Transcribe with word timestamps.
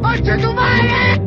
¡Concha 0.00 0.36
tu 0.38 0.52
madre! 0.52 1.20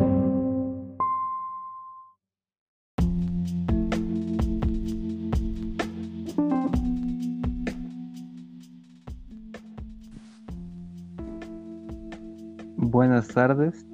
Buenas 12.76 13.28
tardes. 13.28 13.86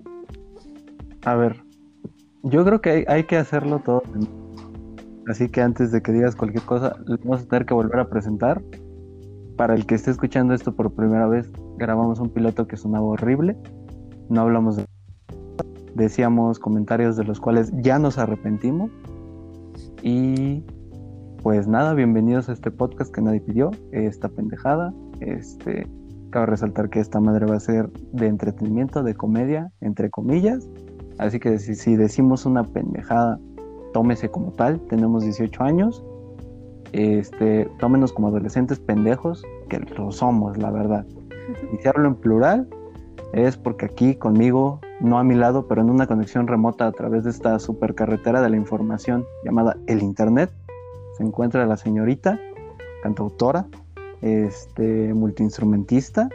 A 1.25 1.35
ver, 1.35 1.63
yo 2.43 2.65
creo 2.65 2.81
que 2.81 3.05
hay, 3.09 3.25
que 3.25 3.37
hacerlo 3.37 3.81
todo. 3.81 4.03
Así 5.29 5.49
que 5.49 5.61
antes 5.61 5.93
de 5.93 6.03
que 6.03 6.13
digas 6.13 6.37
cualquier 6.37 6.65
cosa, 6.65 6.97
vamos 7.25 7.43
a 7.43 7.47
tener 7.47 7.67
que 7.67 7.75
volver 7.75 7.99
a 8.01 8.09
presentar. 8.09 8.63
Para 9.57 9.75
el 9.75 9.87
que 9.87 9.95
esté 9.95 10.11
escuchando 10.11 10.55
esto 10.55 10.75
por 10.75 10.93
primera 10.95 11.27
vez, 11.27 11.51
grabamos 11.79 12.19
un 12.21 12.31
piloto 12.31 12.67
que 12.67 12.77
sonaba 12.77 13.05
horrible. 13.05 13.57
No 14.29 14.43
hablamos 14.43 14.77
de... 14.77 14.87
Decíamos 15.95 16.59
comentarios 16.59 17.17
de 17.17 17.25
los 17.25 17.41
cuales 17.41 17.73
ya 17.83 17.99
nos 17.99 18.19
arrepentimos. 18.19 18.91
Y 20.03 20.65
pues 21.43 21.67
nada, 21.67 21.95
bienvenidos 21.95 22.49
a 22.49 22.53
este 22.53 22.71
podcast 22.71 23.13
que 23.13 23.21
nadie 23.21 23.41
pidió, 23.41 23.73
esta 23.91 24.29
pendejada. 24.29 24.95
Este, 25.21 25.87
cabe 26.31 26.47
resaltar 26.47 26.89
que 26.89 27.01
esta 27.01 27.21
madre 27.21 27.47
va 27.47 27.57
a 27.57 27.61
ser 27.61 27.91
de 28.13 28.27
entretenimiento, 28.27 29.03
de 29.03 29.15
comedia, 29.15 29.71
entre 29.81 30.09
comillas. 30.09 30.69
Así 31.19 31.39
que 31.41 31.59
si, 31.59 31.97
decimos 31.97 32.47
una 32.47 32.65
pendejada, 32.65 33.39
tómese 33.93 34.31
como 34.31 34.53
tal, 34.53 34.81
tenemos 34.89 35.25
18 35.25 35.63
años. 35.63 36.05
Este, 36.93 37.69
tómenos 37.79 38.13
como 38.13 38.29
adolescentes 38.29 38.79
pendejos, 38.81 39.45
que 39.69 39.81
lo 39.81 40.11
somos, 40.13 40.57
la 40.59 40.71
verdad. 40.71 41.07
Y 41.73 41.77
si 41.77 41.89
hablo 41.89 42.09
en 42.09 42.15
plural, 42.15 42.69
es 43.33 43.57
porque 43.57 43.87
aquí 43.87 44.15
conmigo, 44.15 44.81
no 45.01 45.19
a 45.19 45.25
mi 45.25 45.35
lado, 45.35 45.67
pero 45.67 45.81
en 45.81 45.91
una 45.91 46.07
conexión 46.07 46.47
remota 46.47 46.87
a 46.87 46.93
través 46.93 47.25
de 47.25 47.31
esta 47.31 47.59
supercarretera 47.59 48.43
de 48.43 48.51
la 48.51 48.57
información 48.57 49.25
llamada 49.45 49.77
el 49.87 50.03
Internet, 50.03 50.53
se 51.17 51.25
encuentra 51.25 51.67
la 51.67 51.77
señorita, 51.77 52.39
cantautora, 53.03 53.67
este, 54.21 55.15
multiinstrumentista, 55.15 56.29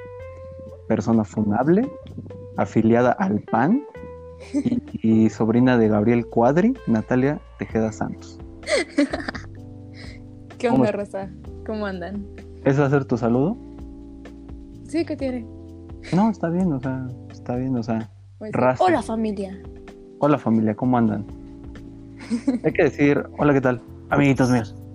persona 0.88 1.24
funable, 1.24 1.90
afiliada 2.58 3.12
al 3.12 3.42
PAN 3.42 3.84
y, 4.54 5.26
y 5.26 5.30
sobrina 5.30 5.78
de 5.78 5.88
Gabriel 5.88 6.26
Cuadri, 6.28 6.74
Natalia 6.88 7.40
Tejeda 7.60 7.92
Santos. 7.92 8.40
¿Qué 10.58 10.70
¿Cómo 10.70 10.82
onda, 10.82 10.90
es? 10.90 10.96
Rosa? 10.96 11.30
¿Cómo 11.66 11.86
andan? 11.86 12.26
¿Ese 12.66 12.80
va 12.82 12.88
a 12.88 12.90
ser 12.90 13.06
tu 13.06 13.18
saludo? 13.18 13.56
Sí, 14.88 15.06
¿qué 15.06 15.16
tiene? 15.16 15.57
No, 16.14 16.30
está 16.30 16.50
bien, 16.50 16.72
o 16.74 16.80
sea, 16.80 17.08
está 17.32 17.56
bien, 17.56 17.76
o 17.76 17.84
sea. 17.84 18.10
Pues, 18.40 18.52
Raza. 18.54 18.84
Hola, 18.84 19.02
familia. 19.02 19.58
Hola 20.20 20.38
familia, 20.38 20.76
¿cómo 20.76 20.98
andan? 20.98 21.26
Hay 22.64 22.72
que 22.74 22.84
decir, 22.84 23.24
hola, 23.38 23.54
¿qué 23.54 23.62
tal? 23.62 23.82
Amiguitos 24.10 24.50
míos. 24.50 24.76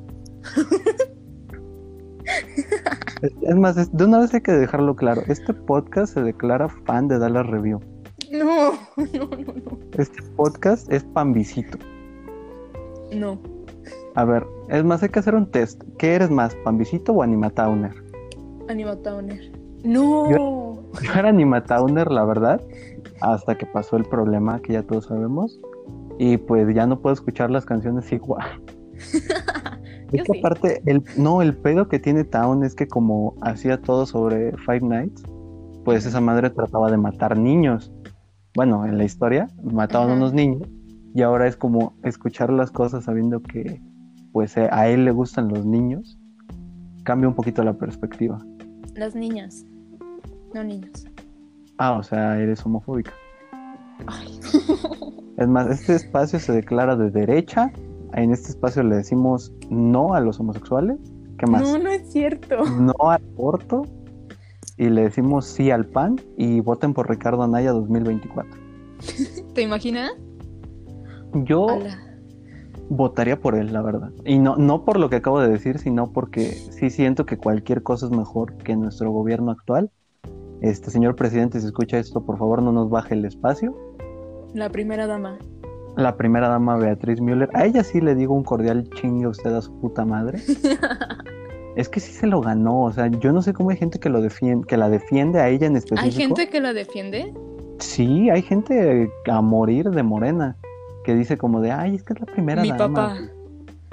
Es, 3.22 3.30
es 3.42 3.54
más, 3.56 3.76
es- 3.76 3.92
de 3.96 4.04
una 4.04 4.18
vez 4.18 4.34
hay 4.34 4.40
que 4.40 4.50
dejarlo 4.50 4.96
claro. 4.96 5.22
Este 5.28 5.54
podcast 5.54 6.14
se 6.14 6.22
declara 6.22 6.68
fan 6.68 7.06
de 7.06 7.18
Dallas 7.20 7.46
Review. 7.46 7.78
No, 8.32 8.72
no, 8.96 9.06
no, 9.14 9.52
no. 9.64 9.78
Este 9.96 10.22
podcast 10.36 10.90
es 10.92 11.04
pambisito. 11.04 11.78
No. 13.12 13.38
A 14.16 14.24
ver, 14.24 14.44
es 14.70 14.82
más, 14.84 15.02
hay 15.04 15.10
que 15.10 15.20
hacer 15.20 15.36
un 15.36 15.48
test. 15.48 15.82
¿Qué 15.98 16.14
eres 16.16 16.30
más, 16.30 16.54
pambisito 16.64 17.12
o 17.12 17.22
animatowner? 17.22 17.92
Animatowner. 18.68 19.52
No. 19.84 20.28
Yo 20.30 20.38
era 21.16 21.28
animatowner, 21.28 22.10
la 22.10 22.24
verdad, 22.24 22.60
hasta 23.20 23.56
que 23.56 23.66
pasó 23.66 23.96
el 23.96 24.04
problema 24.04 24.60
que 24.60 24.74
ya 24.74 24.82
todos 24.82 25.06
sabemos. 25.06 25.60
Y 26.18 26.36
pues 26.36 26.72
ya 26.74 26.86
no 26.86 27.00
puedo 27.00 27.14
escuchar 27.14 27.50
las 27.50 27.64
canciones 27.64 28.10
igual. 28.12 28.44
Yo 30.12 30.22
Es 30.22 30.24
que 30.24 30.32
sí. 30.34 30.38
aparte, 30.38 30.82
el, 30.86 31.02
no, 31.16 31.40
el 31.40 31.56
pedo 31.56 31.88
que 31.88 31.98
tiene 31.98 32.24
Town 32.24 32.64
es 32.64 32.74
que 32.74 32.86
como 32.86 33.34
hacía 33.40 33.80
todo 33.80 34.04
sobre 34.06 34.56
Five 34.58 34.82
Nights, 34.82 35.22
pues 35.84 36.04
esa 36.06 36.20
madre 36.20 36.50
trataba 36.50 36.90
de 36.90 36.98
matar 36.98 37.38
niños. 37.38 37.90
Bueno, 38.54 38.84
en 38.84 38.98
la 38.98 39.04
historia 39.04 39.48
mataban 39.62 40.08
Ajá. 40.08 40.16
unos 40.18 40.34
niños 40.34 40.68
y 41.14 41.22
ahora 41.22 41.46
es 41.46 41.56
como 41.56 41.94
escuchar 42.04 42.50
las 42.52 42.70
cosas 42.70 43.04
sabiendo 43.04 43.42
que 43.42 43.80
pues 44.32 44.56
eh, 44.56 44.68
a 44.70 44.88
él 44.88 45.04
le 45.06 45.10
gustan 45.10 45.48
los 45.48 45.64
niños. 45.64 46.18
Cambia 47.04 47.28
un 47.28 47.34
poquito 47.34 47.64
la 47.64 47.72
perspectiva. 47.72 48.38
Las 48.94 49.14
niñas. 49.14 49.64
No 50.54 50.64
niños. 50.64 51.06
Ah, 51.78 51.92
o 51.92 52.02
sea, 52.02 52.38
eres 52.38 52.64
homofóbica. 52.64 53.12
Ay. 54.06 54.38
Es 55.38 55.48
más, 55.48 55.66
este 55.68 55.94
espacio 55.94 56.38
se 56.38 56.52
declara 56.52 56.94
de 56.94 57.10
derecha. 57.10 57.72
En 58.12 58.32
este 58.32 58.50
espacio 58.50 58.82
le 58.82 58.96
decimos 58.96 59.50
no 59.70 60.14
a 60.14 60.20
los 60.20 60.38
homosexuales. 60.38 60.98
¿Qué 61.38 61.46
más? 61.46 61.62
No, 61.62 61.78
no 61.78 61.90
es 61.90 62.12
cierto. 62.12 62.64
no 62.64 62.94
al 63.00 63.22
aborto 63.34 63.82
y 64.76 64.90
le 64.90 65.02
decimos 65.02 65.46
sí 65.46 65.70
al 65.70 65.86
PAN 65.86 66.20
y 66.36 66.60
voten 66.60 66.94
por 66.94 67.08
Ricardo 67.08 67.42
Anaya 67.42 67.72
2024. 67.72 68.52
¿Te 69.54 69.62
imaginas? 69.62 70.12
Yo 71.34 71.66
votaría 72.88 73.40
por 73.40 73.54
él, 73.54 73.72
la 73.72 73.82
verdad. 73.82 74.10
Y 74.24 74.38
no, 74.38 74.56
no 74.56 74.84
por 74.84 74.98
lo 74.98 75.08
que 75.08 75.16
acabo 75.16 75.40
de 75.40 75.48
decir, 75.48 75.78
sino 75.78 76.12
porque 76.12 76.50
sí 76.50 76.90
siento 76.90 77.26
que 77.26 77.38
cualquier 77.38 77.82
cosa 77.82 78.06
es 78.06 78.12
mejor 78.12 78.56
que 78.58 78.76
nuestro 78.76 79.10
gobierno 79.10 79.50
actual. 79.50 79.90
Este 80.62 80.92
señor 80.92 81.16
presidente, 81.16 81.60
si 81.60 81.66
escucha 81.66 81.98
esto, 81.98 82.24
por 82.24 82.38
favor 82.38 82.62
no 82.62 82.70
nos 82.70 82.88
baje 82.88 83.14
el 83.14 83.24
espacio. 83.24 83.76
La 84.54 84.70
primera 84.70 85.08
dama. 85.08 85.36
La 85.96 86.16
primera 86.16 86.48
dama 86.48 86.76
Beatriz 86.76 87.20
Müller, 87.20 87.50
a 87.52 87.66
ella 87.66 87.82
sí 87.82 88.00
le 88.00 88.14
digo 88.14 88.32
un 88.32 88.44
cordial 88.44 88.88
chingue 88.90 89.26
usted 89.26 89.52
a 89.52 89.60
su 89.60 89.72
puta 89.80 90.04
madre. 90.04 90.40
Es 91.74 91.88
que 91.88 92.00
sí 92.00 92.12
se 92.12 92.26
lo 92.26 92.42
ganó, 92.42 92.82
o 92.82 92.92
sea, 92.92 93.06
yo 93.06 93.32
no 93.32 93.40
sé 93.40 93.54
cómo 93.54 93.70
hay 93.70 93.78
gente 93.78 93.98
que 93.98 94.10
lo 94.10 94.20
defiende, 94.20 94.66
que 94.66 94.76
la 94.76 94.90
defiende 94.90 95.40
a 95.40 95.48
ella 95.48 95.66
en 95.66 95.76
específico. 95.76 96.04
¿Hay 96.04 96.12
gente 96.12 96.50
que 96.50 96.60
la 96.60 96.74
defiende? 96.74 97.32
Sí, 97.78 98.28
hay 98.28 98.42
gente 98.42 99.10
a 99.26 99.40
morir 99.40 99.88
de 99.88 100.02
morena 100.02 100.58
que 101.02 101.14
dice 101.14 101.38
como 101.38 101.62
de, 101.62 101.72
ay, 101.72 101.94
es 101.94 102.02
que 102.02 102.12
es 102.12 102.20
la 102.20 102.26
primera 102.26 102.60
Mi 102.60 102.72
dama". 102.72 102.94
papá. 102.94 103.16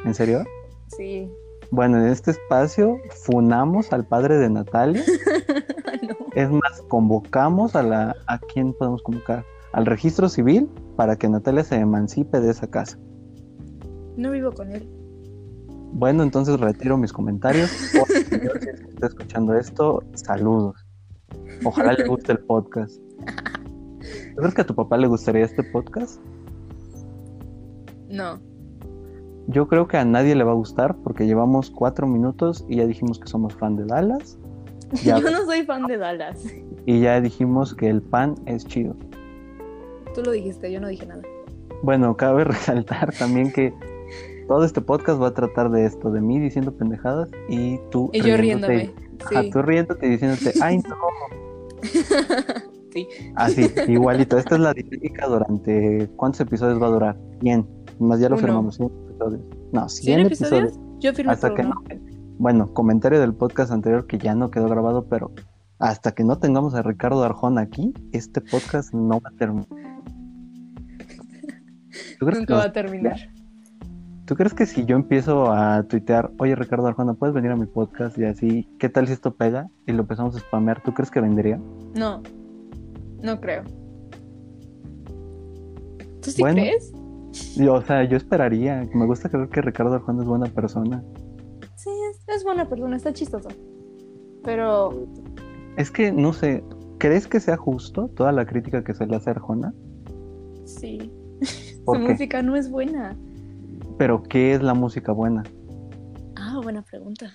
¿En 0.04 0.14
serio? 0.14 0.44
Sí. 0.88 1.32
Bueno, 1.72 2.00
en 2.00 2.08
este 2.08 2.32
espacio 2.32 2.98
funamos 3.24 3.94
al 3.94 4.06
padre 4.06 4.38
de 4.40 4.50
Natalia. 4.50 5.02
Es 6.40 6.50
más, 6.50 6.82
convocamos 6.88 7.76
a 7.76 7.84
la, 7.84 8.16
¿a 8.28 8.40
quién 8.40 8.72
podemos 8.72 9.04
convocar? 9.04 9.44
Al 9.74 9.86
registro 9.86 10.30
civil 10.30 10.70
para 10.96 11.18
que 11.18 11.28
Natalia 11.28 11.66
se 11.66 11.76
emancipe 11.76 12.40
de 12.40 12.50
esa 12.50 12.66
casa. 12.68 12.98
No 14.16 14.32
vivo 14.32 14.54
con 14.54 14.72
él. 14.72 14.90
Bueno, 15.92 16.24
entonces 16.24 16.58
retiro 16.58 16.96
mis 16.96 17.12
comentarios. 17.12 17.70
Por 17.94 18.08
favor, 18.08 18.58
si 18.62 18.70
está 18.70 19.08
escuchando 19.08 19.54
esto, 19.54 20.02
saludos. 20.14 20.78
Ojalá 21.66 21.92
le 21.92 22.08
guste 22.08 22.32
el 22.32 22.40
podcast. 22.40 22.96
¿Tú 22.96 24.36
crees 24.38 24.54
que 24.54 24.62
a 24.62 24.66
tu 24.66 24.76
papá 24.76 24.96
le 24.96 25.08
gustaría 25.08 25.44
este 25.44 25.62
podcast? 25.62 26.22
No. 28.08 28.40
Yo 29.48 29.68
creo 29.68 29.90
que 29.90 29.98
a 29.98 30.06
nadie 30.06 30.36
le 30.36 30.46
va 30.46 30.52
a 30.52 30.56
gustar 30.56 30.96
porque 31.04 31.28
llevamos 31.28 31.70
cuatro 31.70 32.08
minutos 32.08 32.66
y 32.70 32.78
ya 32.78 32.88
dijimos 32.88 33.20
que 33.20 33.28
somos 33.28 33.54
fan 33.56 33.76
de 33.76 33.84
Dallas. 33.84 34.39
Ya, 35.04 35.20
Yo 35.20 35.30
no 35.32 35.46
soy 35.46 35.64
fan 35.64 35.86
de 35.88 35.98
Dallas. 35.98 36.44
y 36.86 37.00
ya 37.02 37.22
dijimos 37.22 37.76
que 37.76 37.90
el 37.90 38.02
pan 38.02 38.36
es 38.46 38.66
chido. 38.66 38.96
Tú 40.16 40.22
lo 40.24 40.32
dijiste, 40.32 40.72
yo 40.72 40.82
no 40.82 40.88
dije 40.88 41.06
nada. 41.06 41.22
Bueno, 41.84 42.18
cabe 42.18 42.44
resaltar 42.46 43.14
también 43.18 43.52
que 43.52 43.74
todo 44.48 44.64
este 44.66 44.82
podcast 44.82 45.22
va 45.22 45.28
a 45.28 45.34
tratar 45.34 45.70
de 45.70 45.86
esto, 45.86 46.10
de 46.12 46.22
mí 46.22 46.40
diciendo 46.40 46.72
pendejadas 46.76 47.30
y 47.48 47.80
tú 47.92 48.10
Y 48.14 48.22
yo 48.22 48.36
riéndote- 48.36 48.68
riéndome. 48.68 48.92
Sí. 49.44 49.50
tú 49.52 49.62
riéndote 49.62 50.08
y 50.08 50.10
diciéndote, 50.12 50.54
ay 50.62 50.80
no. 50.80 50.96
Sí. 52.92 53.08
Así, 53.36 53.68
igualito. 53.88 54.38
Esta 54.40 54.56
es 54.56 54.62
la 54.62 54.74
dinámica 54.74 55.28
durante. 55.28 56.10
¿Cuántos 56.16 56.42
episodios 56.42 56.82
va 56.82 56.88
a 56.88 56.90
durar? 56.90 57.18
100. 57.42 57.68
Más 58.00 58.20
ya 58.20 58.30
lo 58.30 58.36
Uno. 58.36 58.44
firmamos, 58.48 58.76
100 58.78 58.90
episodios. 59.10 59.42
No, 59.72 59.88
100, 59.90 60.04
¿Cien 60.06 60.20
episodios. 60.26 60.64
episodios? 60.74 61.00
Yo 61.00 61.14
firmé 61.14 61.32
Hasta 61.34 61.48
por 61.50 61.56
que 61.58 61.62
uno. 61.68 61.76
no. 61.76 62.09
Bueno, 62.40 62.74
comentario 62.74 63.20
del 63.20 63.34
podcast 63.36 63.70
anterior 63.70 64.08
que 64.08 64.18
ya 64.18 64.34
no 64.34 64.50
quedó 64.50 64.70
grabado, 64.70 65.08
pero 65.10 65.32
hasta 65.78 66.14
que 66.14 66.24
no 66.24 66.38
tengamos 66.40 66.74
a 66.74 66.82
Ricardo 66.82 67.22
Arjón 67.22 67.58
aquí, 67.58 67.94
este 68.14 68.40
podcast 68.40 68.94
no 68.94 69.20
va 69.20 69.30
a 69.30 69.38
terminar. 69.38 69.68
¿Tú 72.18 72.26
crees, 72.26 72.36
que 72.36 72.40
Nunca 72.40 72.56
va 72.56 72.64
a 72.64 72.72
terminar. 72.72 73.18
¿Tú 74.26 74.36
crees 74.36 74.54
que 74.54 74.66
si 74.66 74.86
yo 74.86 74.96
empiezo 74.96 75.52
a 75.52 75.84
tuitear, 75.84 76.32
oye 76.38 76.56
Ricardo 76.56 76.88
Arjona, 76.88 77.14
puedes 77.16 77.36
venir 77.36 77.52
a 77.52 77.58
mi 77.58 77.66
podcast 77.66 78.18
y 78.18 78.24
así, 78.24 78.70
¿qué 78.80 78.88
tal 78.88 79.08
si 79.08 79.14
esto 79.14 79.36
pega? 79.36 79.68
Y 79.86 79.92
lo 79.92 80.04
empezamos 80.04 80.34
a 80.38 80.40
spamear, 80.40 80.82
¿tú 80.82 80.94
crees 80.94 81.12
que 81.12 81.20
vendería? 81.20 81.60
No. 81.94 82.24
No 83.22 83.42
creo. 83.42 83.64
¿Tú 86.22 86.32
sí 86.32 86.42
Bueno. 86.42 86.62
crees? 86.62 86.94
Yo, 87.58 87.74
o 87.74 87.82
sea, 87.82 88.06
yo 88.06 88.16
esperaría. 88.16 88.88
Me 88.94 89.06
gusta 89.06 89.28
creer 89.28 89.50
que 89.50 89.62
Ricardo 89.62 89.96
Arjona 89.96 90.22
es 90.22 90.28
buena 90.28 90.46
persona. 90.46 91.04
Es, 92.36 92.44
buena 92.44 92.68
persona, 92.68 92.96
está 92.96 93.14
chistoso. 93.14 93.50
Pero 94.44 95.08
Es 95.78 95.92
que, 95.92 96.12
no 96.12 96.34
sé, 96.34 96.64
¿crees 96.98 97.28
que 97.28 97.40
sea 97.40 97.58
justo 97.58 98.08
toda 98.10 98.32
la 98.32 98.46
crítica 98.46 98.84
que 98.84 98.94
se 98.94 99.06
le 99.06 99.16
hace 99.16 99.30
a 99.30 99.34
Arjona? 99.34 99.74
Sí. 100.66 101.12
¿Por 101.86 101.98
Su 101.98 102.04
qué? 102.04 102.12
música 102.12 102.42
no 102.42 102.56
es 102.56 102.70
buena. 102.70 103.18
Pero 103.98 104.24
¿qué 104.24 104.54
es 104.54 104.62
la 104.62 104.74
música 104.74 105.12
buena? 105.12 105.44
Ah, 106.38 106.60
buena 106.64 106.82
pregunta. 106.84 107.32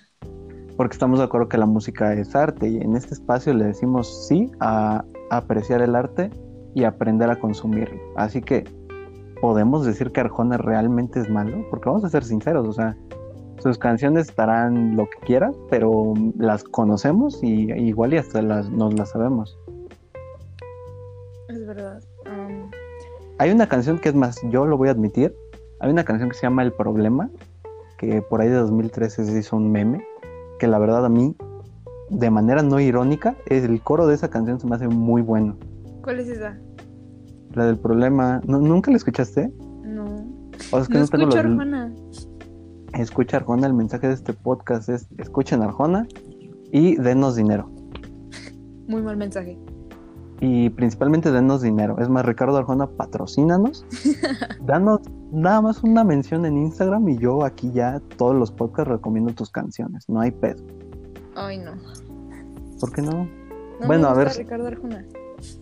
Porque 0.77 0.93
estamos 0.93 1.19
de 1.19 1.25
acuerdo 1.25 1.47
que 1.47 1.57
la 1.57 1.65
música 1.65 2.13
es 2.13 2.35
arte 2.35 2.67
y 2.67 2.77
en 2.77 2.95
este 2.95 3.13
espacio 3.13 3.53
le 3.53 3.65
decimos 3.65 4.27
sí 4.27 4.51
a 4.59 5.05
apreciar 5.29 5.81
el 5.81 5.95
arte 5.95 6.29
y 6.73 6.83
aprender 6.83 7.29
a 7.29 7.39
consumirlo. 7.39 7.97
Así 8.17 8.41
que 8.41 8.65
podemos 9.41 9.85
decir 9.85 10.11
que 10.11 10.21
Arjona 10.21 10.57
realmente 10.57 11.19
es 11.21 11.29
malo, 11.29 11.65
porque 11.69 11.87
vamos 11.89 12.03
a 12.03 12.09
ser 12.09 12.23
sinceros, 12.23 12.67
o 12.67 12.73
sea, 12.73 12.97
sus 13.65 13.79
canciones 13.79 14.29
estarán 14.29 14.95
lo 14.95 15.05
que 15.09 15.25
quieras, 15.25 15.55
pero 15.71 16.13
las 16.37 16.63
conocemos 16.63 17.41
y 17.43 17.71
igual 17.73 18.13
y 18.13 18.17
hasta 18.17 18.41
las, 18.43 18.69
nos 18.69 18.93
las 18.93 19.09
sabemos. 19.09 19.57
Es 21.49 21.65
verdad. 21.65 21.99
Um, 22.27 22.69
Hay 23.39 23.49
una 23.49 23.67
canción 23.67 23.97
que 23.97 24.09
es 24.09 24.15
más, 24.15 24.39
yo 24.51 24.65
lo 24.67 24.77
voy 24.77 24.89
a 24.89 24.91
admitir, 24.91 25.35
hay 25.79 25.89
una 25.91 26.03
canción 26.03 26.29
que 26.29 26.35
se 26.35 26.43
llama 26.43 26.61
El 26.61 26.73
Problema, 26.73 27.29
que 27.97 28.21
por 28.21 28.41
ahí 28.41 28.49
de 28.49 28.55
2013 28.55 29.25
se 29.25 29.39
hizo 29.39 29.55
un 29.57 29.71
meme, 29.71 30.05
que 30.59 30.67
la 30.67 30.77
verdad 30.77 31.03
a 31.03 31.09
mí, 31.09 31.35
de 32.11 32.29
manera 32.29 32.61
no 32.61 32.79
irónica, 32.79 33.35
es 33.47 33.63
el 33.63 33.81
coro 33.81 34.05
de 34.05 34.13
esa 34.13 34.29
canción 34.29 34.59
se 34.59 34.67
me 34.67 34.75
hace 34.75 34.87
muy 34.87 35.23
bueno. 35.23 35.57
¿Cuál 36.03 36.19
es 36.19 36.27
esa? 36.27 36.55
La 37.53 37.65
del 37.65 37.79
problema, 37.79 38.41
¿nu- 38.45 38.61
¿nunca 38.61 38.91
la 38.91 38.97
escuchaste? 38.97 39.51
No. 39.83 40.05
O 40.71 40.77
es 40.77 40.87
que 40.87 40.93
no 40.93 40.99
no 40.99 41.05
escucho 41.05 41.25
los-. 41.43 42.29
Escucha 42.95 43.37
Arjona, 43.37 43.67
el 43.67 43.73
mensaje 43.73 44.07
de 44.07 44.13
este 44.13 44.31
podcast 44.31 44.87
es 44.87 45.07
escuchen 45.17 45.61
Arjona 45.61 46.07
y 46.71 46.95
denos 46.95 47.35
dinero. 47.35 47.69
Muy 48.87 49.01
mal 49.01 49.17
mensaje. 49.17 49.59
Y 50.39 50.69
principalmente 50.69 51.31
denos 51.31 51.61
dinero. 51.61 51.97
Es 51.99 52.07
más, 52.07 52.25
Ricardo 52.25 52.55
Arjona, 52.57 52.87
patrocínanos. 52.87 53.85
Danos 54.61 55.01
nada 55.31 55.61
más 55.61 55.83
una 55.83 56.05
mención 56.05 56.45
en 56.45 56.57
Instagram 56.57 57.09
y 57.09 57.17
yo 57.17 57.43
aquí 57.43 57.69
ya 57.73 58.01
todos 58.15 58.35
los 58.35 58.51
podcasts 58.51 58.89
recomiendo 58.89 59.33
tus 59.33 59.49
canciones. 59.49 60.07
No 60.07 60.21
hay 60.21 60.31
pedo. 60.31 60.63
Ay, 61.35 61.57
no. 61.57 61.73
¿Por 62.79 62.93
qué 62.93 63.01
no? 63.01 63.25
No 63.81 63.87
Bueno, 63.87 64.03
me 64.03 64.21
a 64.21 64.23
gusta 64.23 64.23
ver. 64.23 64.37
Ricardo 64.37 64.67
Arjona. 64.67 65.05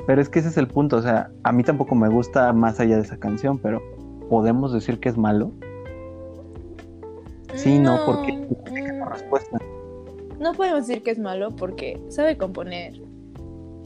Pero 0.05 0.21
es 0.21 0.29
que 0.29 0.37
ese 0.37 0.49
es 0.49 0.57
el 0.57 0.67
punto. 0.67 0.97
O 0.97 1.01
sea, 1.01 1.31
a 1.43 1.51
mí 1.51 1.63
tampoco 1.63 1.95
me 1.95 2.09
gusta 2.09 2.53
más 2.53 2.79
allá 2.79 2.97
de 2.97 3.01
esa 3.01 3.17
canción, 3.17 3.57
pero 3.57 3.81
¿podemos 4.29 4.71
decir 4.71 4.99
que 4.99 5.09
es 5.09 5.17
malo? 5.17 5.51
Sí, 7.55 7.79
no, 7.79 7.97
porque 8.05 8.47
La 8.71 9.09
respuesta. 9.09 9.59
No 10.39 10.53
podemos 10.53 10.87
decir 10.87 11.03
que 11.03 11.11
es 11.11 11.19
malo 11.19 11.51
porque 11.51 12.01
sabe 12.09 12.37
componer, 12.37 12.99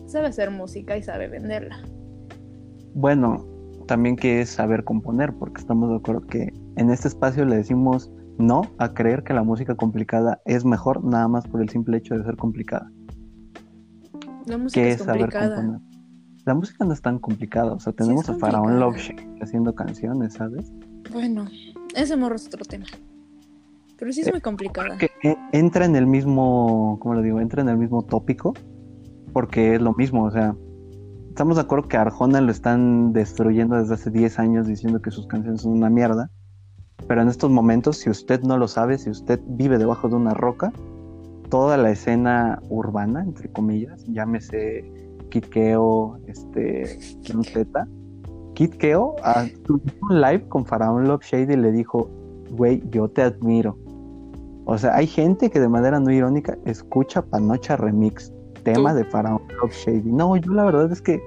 sabe 0.07 0.27
hacer 0.27 0.49
música 0.49 0.97
y 0.97 1.03
sabe 1.03 1.27
venderla. 1.27 1.77
Bueno, 2.93 3.45
también 3.87 4.15
que 4.15 4.41
es 4.41 4.49
saber 4.49 4.83
componer, 4.83 5.33
porque 5.33 5.61
estamos 5.61 5.89
de 5.89 5.97
acuerdo 5.97 6.21
que 6.21 6.53
en 6.75 6.89
este 6.89 7.07
espacio 7.07 7.45
le 7.45 7.57
decimos 7.57 8.11
no 8.37 8.61
a 8.77 8.93
creer 8.93 9.23
que 9.23 9.33
la 9.33 9.43
música 9.43 9.75
complicada 9.75 10.41
es 10.45 10.63
mejor 10.63 11.03
nada 11.03 11.27
más 11.27 11.47
por 11.47 11.61
el 11.61 11.69
simple 11.69 11.97
hecho 11.97 12.15
de 12.15 12.23
ser 12.23 12.37
complicada. 12.37 12.91
La 14.45 14.57
música 14.57 14.81
¿Qué 14.81 14.89
es 14.89 14.99
es 14.99 15.05
saber 15.05 15.21
complicada. 15.21 15.55
componer? 15.55 15.81
La 16.45 16.53
música 16.53 16.85
no 16.85 16.93
es 16.93 17.01
tan 17.01 17.19
complicada, 17.19 17.73
o 17.73 17.79
sea, 17.79 17.91
tenemos 17.93 18.23
es 18.23 18.29
a 18.29 18.35
Faraón. 18.35 18.79
Love 18.79 18.95
haciendo 19.41 19.75
canciones, 19.75 20.35
¿sabes? 20.35 20.71
Bueno, 21.11 21.45
ese 21.93 22.15
morro 22.15 22.35
es 22.35 22.47
otro 22.47 22.63
tema. 22.63 22.85
Pero 23.97 24.11
sí 24.11 24.21
es 24.21 24.27
Eh, 24.27 24.31
muy 24.31 24.41
complicada. 24.41 24.97
Que 24.97 25.09
entra 25.51 25.85
en 25.85 25.95
el 25.95 26.07
mismo, 26.07 26.97
¿cómo 27.01 27.15
lo 27.15 27.21
digo? 27.21 27.39
Entra 27.39 27.61
en 27.61 27.69
el 27.69 27.77
mismo 27.77 28.03
tópico, 28.03 28.53
porque 29.33 29.75
es 29.75 29.81
lo 29.81 29.94
mismo, 29.94 30.23
o 30.23 30.31
sea, 30.31 30.55
estamos 31.29 31.57
de 31.57 31.61
acuerdo 31.61 31.88
que 31.88 31.97
a 31.97 32.01
Arjona 32.01 32.41
lo 32.41 32.51
están 32.51 33.13
destruyendo 33.13 33.75
desde 33.75 33.94
hace 33.94 34.09
10 34.09 34.39
años 34.39 34.67
diciendo 34.67 35.01
que 35.01 35.11
sus 35.11 35.27
canciones 35.27 35.61
son 35.61 35.73
una 35.73 35.89
mierda, 35.89 36.31
pero 37.07 37.21
en 37.21 37.27
estos 37.27 37.51
momentos, 37.51 37.97
si 37.97 38.09
usted 38.09 38.41
no 38.41 38.57
lo 38.57 38.67
sabe, 38.67 38.97
si 38.97 39.09
usted 39.09 39.39
vive 39.45 39.77
debajo 39.77 40.09
de 40.09 40.15
una 40.15 40.33
roca, 40.33 40.71
toda 41.49 41.77
la 41.77 41.91
escena 41.91 42.59
urbana, 42.69 43.21
entre 43.21 43.49
comillas, 43.51 44.03
llámese 44.05 44.91
Kid 45.29 45.45
Keo, 45.45 46.19
este, 46.27 46.99
Ken 47.23 47.44
Z, 47.44 47.88
Kid 48.55 48.71
Keo 48.71 49.15
ah, 49.23 49.45
tuvo 49.65 49.81
un 50.09 50.21
live 50.21 50.47
con 50.47 50.65
Faraón 50.65 51.07
Love 51.07 51.23
Shady 51.23 51.53
y 51.53 51.57
le 51.57 51.71
dijo, 51.71 52.09
güey, 52.49 52.81
yo 52.89 53.07
te 53.09 53.21
admiro. 53.21 53.77
O 54.69 54.77
sea, 54.77 54.93
hay 54.95 55.07
gente 55.07 55.49
que 55.49 55.61
de 55.61 55.69
manera 55.69 55.97
no 55.97 56.11
irónica 56.11 56.57
escucha 56.65 57.21
Panocha 57.21 57.77
Remix, 57.77 58.33
tema 58.63 58.91
¿Tú? 58.91 58.97
de 58.97 59.05
Faraón 59.05 59.41
Love 59.61 59.71
Shady. 59.71 60.11
No, 60.11 60.35
yo 60.35 60.51
la 60.51 60.65
verdad 60.65 60.91
es 60.91 61.01
que 61.01 61.21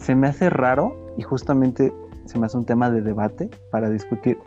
se 0.00 0.14
me 0.14 0.28
hace 0.28 0.48
raro 0.48 0.94
y 1.18 1.22
justamente 1.22 1.92
se 2.26 2.38
me 2.38 2.46
hace 2.46 2.56
un 2.56 2.64
tema 2.64 2.88
de 2.88 3.02
debate 3.02 3.50
para 3.72 3.90
discutir. 3.90 4.38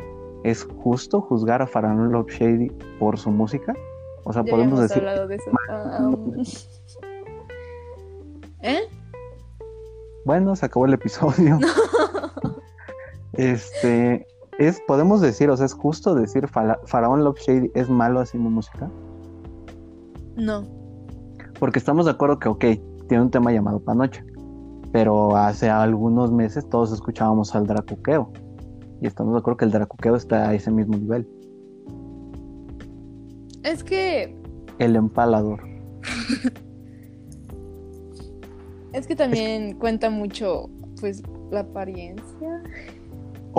¿Es 0.46 0.64
justo 0.82 1.20
juzgar 1.20 1.62
a 1.62 1.68
Faraón 1.68 2.10
Love 2.10 2.30
Shady 2.30 2.70
por 3.00 3.20
su 3.20 3.32
música? 3.32 3.76
O 4.24 4.32
sea, 4.32 4.46
Ya 4.46 4.52
podemos 4.52 4.80
decir, 4.80 5.04
de 5.04 5.36
eso. 5.36 5.52
Ah, 5.70 6.08
um, 6.08 6.36
¿Eh? 8.62 8.80
bueno, 10.24 10.56
se 10.56 10.66
acabó 10.66 10.86
el 10.86 10.94
episodio. 10.94 11.60
este, 13.34 14.26
es, 14.60 14.82
podemos 14.88 15.22
decir, 15.22 15.50
o 15.50 15.58
sea, 15.58 15.66
es 15.66 15.74
justo 15.74 16.16
decir 16.16 16.48
Fala- 16.48 16.80
Faraón 16.86 17.24
Love 17.24 17.40
Shady 17.40 17.72
es 17.76 17.90
malo 17.90 18.20
haciendo 18.20 18.50
música. 18.50 18.90
No. 20.36 20.64
Porque 21.60 21.80
estamos 21.80 22.06
de 22.06 22.12
acuerdo 22.12 22.40
que, 22.40 22.50
ok, 22.50 22.66
tiene 23.08 23.24
un 23.24 23.32
tema 23.32 23.52
llamado 23.52 23.80
Panocha. 23.80 24.24
Pero 24.92 25.36
hace 25.36 25.70
algunos 25.70 26.32
meses 26.32 26.68
todos 26.70 26.92
escuchábamos 26.92 27.54
al 27.56 27.68
Dracuqueo. 27.68 28.32
Y 29.02 29.08
estamos 29.08 29.34
de 29.34 29.40
acuerdo 29.40 29.58
que 29.58 29.66
el 29.66 29.72
Dracuqueo 29.72 30.16
está 30.16 30.50
a 30.50 30.54
ese 30.54 30.72
mismo 30.72 30.98
nivel. 30.98 31.28
Es 33.64 33.84
que. 33.84 34.36
El 34.80 34.96
empalador. 34.96 35.62
Es 38.94 39.06
que 39.06 39.16
también 39.16 39.78
cuenta 39.78 40.10
mucho, 40.10 40.70
pues, 41.00 41.22
la 41.52 41.60
apariencia. 41.60 42.64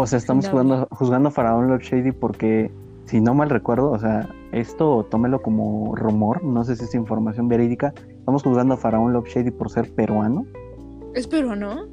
O 0.01 0.07
sea, 0.07 0.17
estamos 0.19 0.45
No. 0.45 0.51
jugando, 0.53 0.89
juzgando 0.93 1.29
a 1.29 1.33
Faraón 1.33 1.69
Love 1.69 1.83
Shady 1.83 2.13
porque, 2.13 2.71
si 3.07 3.21
no 3.21 3.35
mal 3.35 3.51
recuerdo, 3.51 3.91
o 3.91 3.99
sea, 3.99 4.29
esto 4.53 5.05
tómelo 5.11 5.43
como 5.43 5.97
rumor, 5.97 6.45
no 6.45 6.63
sé 6.63 6.77
si 6.77 6.85
es 6.85 6.95
información 6.95 7.49
verídica. 7.49 7.93
Estamos 8.09 8.45
juzgando 8.45 8.75
a 8.75 8.77
Faraón 8.77 9.13
Love 9.13 9.27
Shady 9.29 9.51
por 9.51 9.71
ser 9.71 9.93
peruano. 9.93 10.45
Es 11.15 11.27
peruano. 11.27 11.87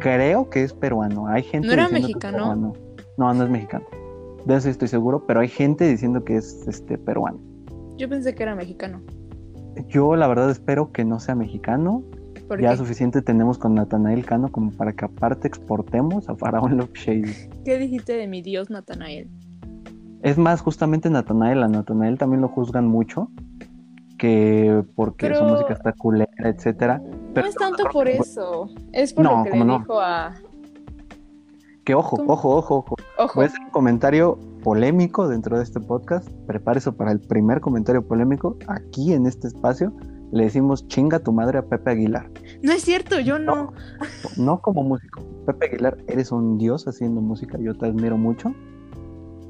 Creo 0.00 0.48
que 0.48 0.62
es 0.62 0.72
peruano. 0.72 1.26
Hay 1.26 1.42
gente 1.42 1.66
¿No 1.66 1.72
era 1.72 1.88
diciendo 1.88 2.06
que 2.20 2.26
es 2.26 2.32
mexicano? 2.32 2.74
No, 3.16 3.34
no 3.34 3.42
es 3.44 3.50
mexicano. 3.50 3.84
De 4.44 4.54
eso 4.54 4.70
estoy 4.70 4.86
seguro, 4.86 5.26
pero 5.26 5.40
hay 5.40 5.48
gente 5.48 5.88
diciendo 5.88 6.22
que 6.24 6.36
es 6.36 6.66
este 6.68 6.98
peruano. 6.98 7.38
Yo 7.96 8.08
pensé 8.08 8.32
que 8.34 8.44
era 8.44 8.54
mexicano. 8.54 9.02
Yo 9.88 10.14
la 10.14 10.28
verdad 10.28 10.50
espero 10.50 10.92
que 10.92 11.04
no 11.04 11.18
sea 11.18 11.34
mexicano. 11.34 12.04
¿Por 12.50 12.60
Ya 12.60 12.72
qué? 12.72 12.78
suficiente 12.78 13.22
tenemos 13.22 13.58
con 13.58 13.76
Natanael 13.76 14.26
Cano 14.26 14.50
como 14.50 14.72
para 14.72 14.92
que 14.92 15.04
aparte 15.04 15.46
exportemos 15.46 16.28
a 16.28 16.34
Faraón 16.34 16.78
Love 16.78 16.92
Shady. 16.94 17.32
¿Qué 17.64 17.78
dijiste 17.78 18.14
de 18.14 18.26
mi 18.26 18.42
dios 18.42 18.70
Natanael? 18.70 19.30
Es 20.22 20.36
más, 20.36 20.60
justamente 20.60 21.08
Natanael, 21.10 21.62
a 21.62 21.68
Natanael 21.68 22.18
también 22.18 22.40
lo 22.40 22.48
juzgan 22.48 22.88
mucho, 22.88 23.30
que 24.18 24.82
porque 24.96 25.32
su 25.32 25.44
música 25.44 25.74
está 25.74 25.92
culera, 25.92 26.28
etcétera. 26.38 27.00
Pero- 27.34 27.44
no 27.46 27.50
es 27.50 27.54
tanto 27.54 27.84
por 27.92 28.08
eso. 28.08 28.68
Es 28.92 29.14
por 29.14 29.24
No, 29.26 29.38
lo 29.38 29.44
que 29.44 29.50
¿cómo 29.50 29.62
le 29.64 29.68
no? 29.68 29.78
dijo 29.78 30.00
a. 30.00 30.34
Que 31.84 31.94
ojo, 31.94 32.16
¿Cómo? 32.16 32.32
ojo, 32.32 32.56
ojo, 32.56 32.96
ojo. 33.16 33.40
A 33.40 33.44
hacer 33.44 33.60
un 33.60 33.70
comentario 33.70 34.40
polémico 34.64 35.28
dentro 35.28 35.56
de 35.56 35.62
este 35.62 35.78
podcast. 35.78 36.28
Prepárese 36.48 36.90
para 36.90 37.12
el 37.12 37.20
primer 37.20 37.60
comentario 37.60 38.04
polémico. 38.04 38.56
Aquí 38.66 39.12
en 39.14 39.26
este 39.26 39.46
espacio 39.46 39.92
le 40.32 40.44
decimos 40.44 40.86
chinga 40.88 41.18
tu 41.18 41.32
madre 41.32 41.58
a 41.58 41.62
Pepe 41.62 41.90
Aguilar. 41.90 42.30
No 42.62 42.72
es 42.72 42.82
cierto, 42.82 43.18
yo 43.20 43.38
no. 43.38 43.72
No 44.36 44.60
como 44.60 44.82
músico. 44.82 45.22
Pepe 45.46 45.66
Aguilar, 45.66 45.98
eres 46.06 46.32
un 46.32 46.58
dios 46.58 46.86
haciendo 46.86 47.20
música. 47.20 47.58
Yo 47.58 47.76
te 47.76 47.86
admiro 47.86 48.16
mucho. 48.16 48.54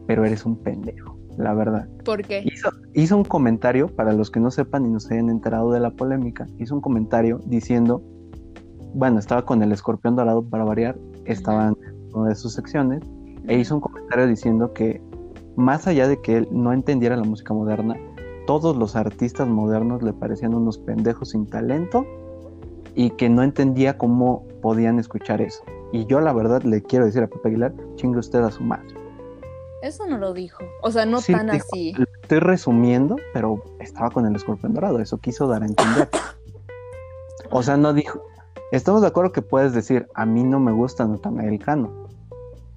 Pero 0.07 0.25
eres 0.25 0.45
un 0.45 0.57
pendejo, 0.57 1.19
la 1.37 1.55
verdad. 1.55 1.89
¿Por 2.05 2.23
qué? 2.23 2.43
Hizo, 2.45 2.71
hizo 2.95 3.17
un 3.17 3.25
comentario, 3.25 3.89
para 3.89 4.13
los 4.13 4.31
que 4.31 4.41
no 4.41 4.51
sepan 4.51 4.87
y 4.87 4.89
no 4.89 4.99
se 4.99 5.15
hayan 5.15 5.31
enterado 5.31 5.71
de 5.71 5.79
la 5.79 5.91
polémica, 5.91 6.47
hizo 6.59 6.75
un 6.75 6.81
comentario 6.81 7.39
diciendo, 7.47 8.03
bueno, 8.95 9.21
estaba 9.21 9.45
con 9.45 9.63
el 9.63 9.71
escorpión 9.71 10.17
dorado 10.17 10.43
para 10.43 10.65
variar, 10.65 10.99
estaba 11.27 11.69
en 11.69 11.77
una 12.13 12.31
de 12.31 12.35
sus 12.35 12.55
secciones, 12.55 13.03
e 13.47 13.59
hizo 13.59 13.77
un 13.77 13.81
comentario 13.81 14.27
diciendo 14.27 14.73
que 14.73 15.01
más 15.57 15.87
allá 15.87 16.09
de 16.09 16.21
que 16.21 16.39
él 16.39 16.49
no 16.51 16.73
entendiera 16.73 17.17
la 17.17 17.25
música 17.25 17.55
moderna, 17.55 17.95
todos 18.47 18.77
los 18.77 18.97
artistas 18.97 19.49
modernos 19.49 20.03
le 20.03 20.13
parecían 20.13 20.55
unos 20.55 20.79
pendejos 20.79 21.31
sin 21.31 21.47
talento 21.47 22.05
y 22.95 23.11
que 23.11 23.29
no 23.29 23.43
entendía 23.43 23.97
cómo 23.99 24.47
podían 24.63 24.99
escuchar 24.99 25.41
eso. 25.41 25.63
Y 25.93 26.07
yo 26.07 26.21
la 26.21 26.33
verdad 26.33 26.63
le 26.63 26.83
quiero 26.83 27.05
decir 27.07 27.23
a 27.23 27.27
Pepe 27.29 27.49
Aguilar, 27.49 27.73
chingue 27.97 28.19
usted 28.19 28.41
a 28.41 28.51
su 28.51 28.63
madre. 28.63 28.95
Eso 29.83 30.07
no 30.07 30.19
lo 30.19 30.33
dijo. 30.35 30.63
O 30.83 30.91
sea, 30.91 31.07
no 31.07 31.21
Sí, 31.21 31.33
tan 31.33 31.47
dijo, 31.47 31.65
así. 31.73 31.93
Lo 31.95 32.05
estoy 32.23 32.39
resumiendo, 32.41 33.17
pero 33.33 33.63
estaba 33.81 34.11
con 34.11 34.27
el 34.27 34.37
escorpión 34.37 34.75
dorado, 34.75 35.01
eso 35.01 35.19
quiso 35.19 35.47
dar 35.49 35.63
a 35.63 35.67
entender. 35.67 36.09
O 37.51 37.63
sea, 37.63 37.77
no 37.77 37.93
dijo. 37.93 38.23
Estamos 38.73 39.01
de 39.01 39.09
acuerdo 39.09 39.33
que 39.33 39.43
puedes 39.43 39.73
decir, 39.73 40.07
a 40.15 40.25
mí 40.27 40.45
no 40.45 40.61
me 40.61 40.71
gusta 40.71 41.05
Natanael 41.07 41.59
Cano. 41.59 41.91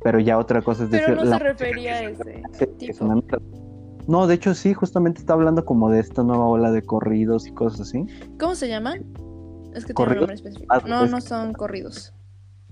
Pero 0.01 0.19
ya 0.19 0.37
otra 0.37 0.61
cosa 0.61 0.85
es 0.85 0.89
Pero 0.89 1.01
decir. 1.01 1.15
no 1.17 1.21
se 1.23 1.29
la 1.29 1.39
refería 1.39 1.93
a 1.95 2.01
ese 2.03 2.43
es 2.79 3.01
una. 3.01 3.21
No, 4.07 4.27
de 4.27 4.35
hecho 4.35 4.53
sí, 4.53 4.73
justamente 4.73 5.19
está 5.21 5.33
hablando 5.33 5.63
como 5.65 5.89
de 5.89 5.99
esta 5.99 6.23
nueva 6.23 6.45
ola 6.45 6.71
de 6.71 6.81
corridos 6.81 7.47
y 7.47 7.51
cosas 7.53 7.81
así. 7.81 8.05
¿Cómo 8.39 8.55
se 8.55 8.67
llama? 8.67 8.95
Es 8.95 9.85
que 9.85 9.93
tiene 9.93 9.93
un 9.93 9.95
Corridos. 9.95 10.19
nombre 10.21 10.35
específico. 10.35 10.65
Ah, 10.69 10.81
No, 10.87 10.99
pues- 10.99 11.11
no 11.11 11.21
son 11.21 11.53
corridos. 11.53 12.13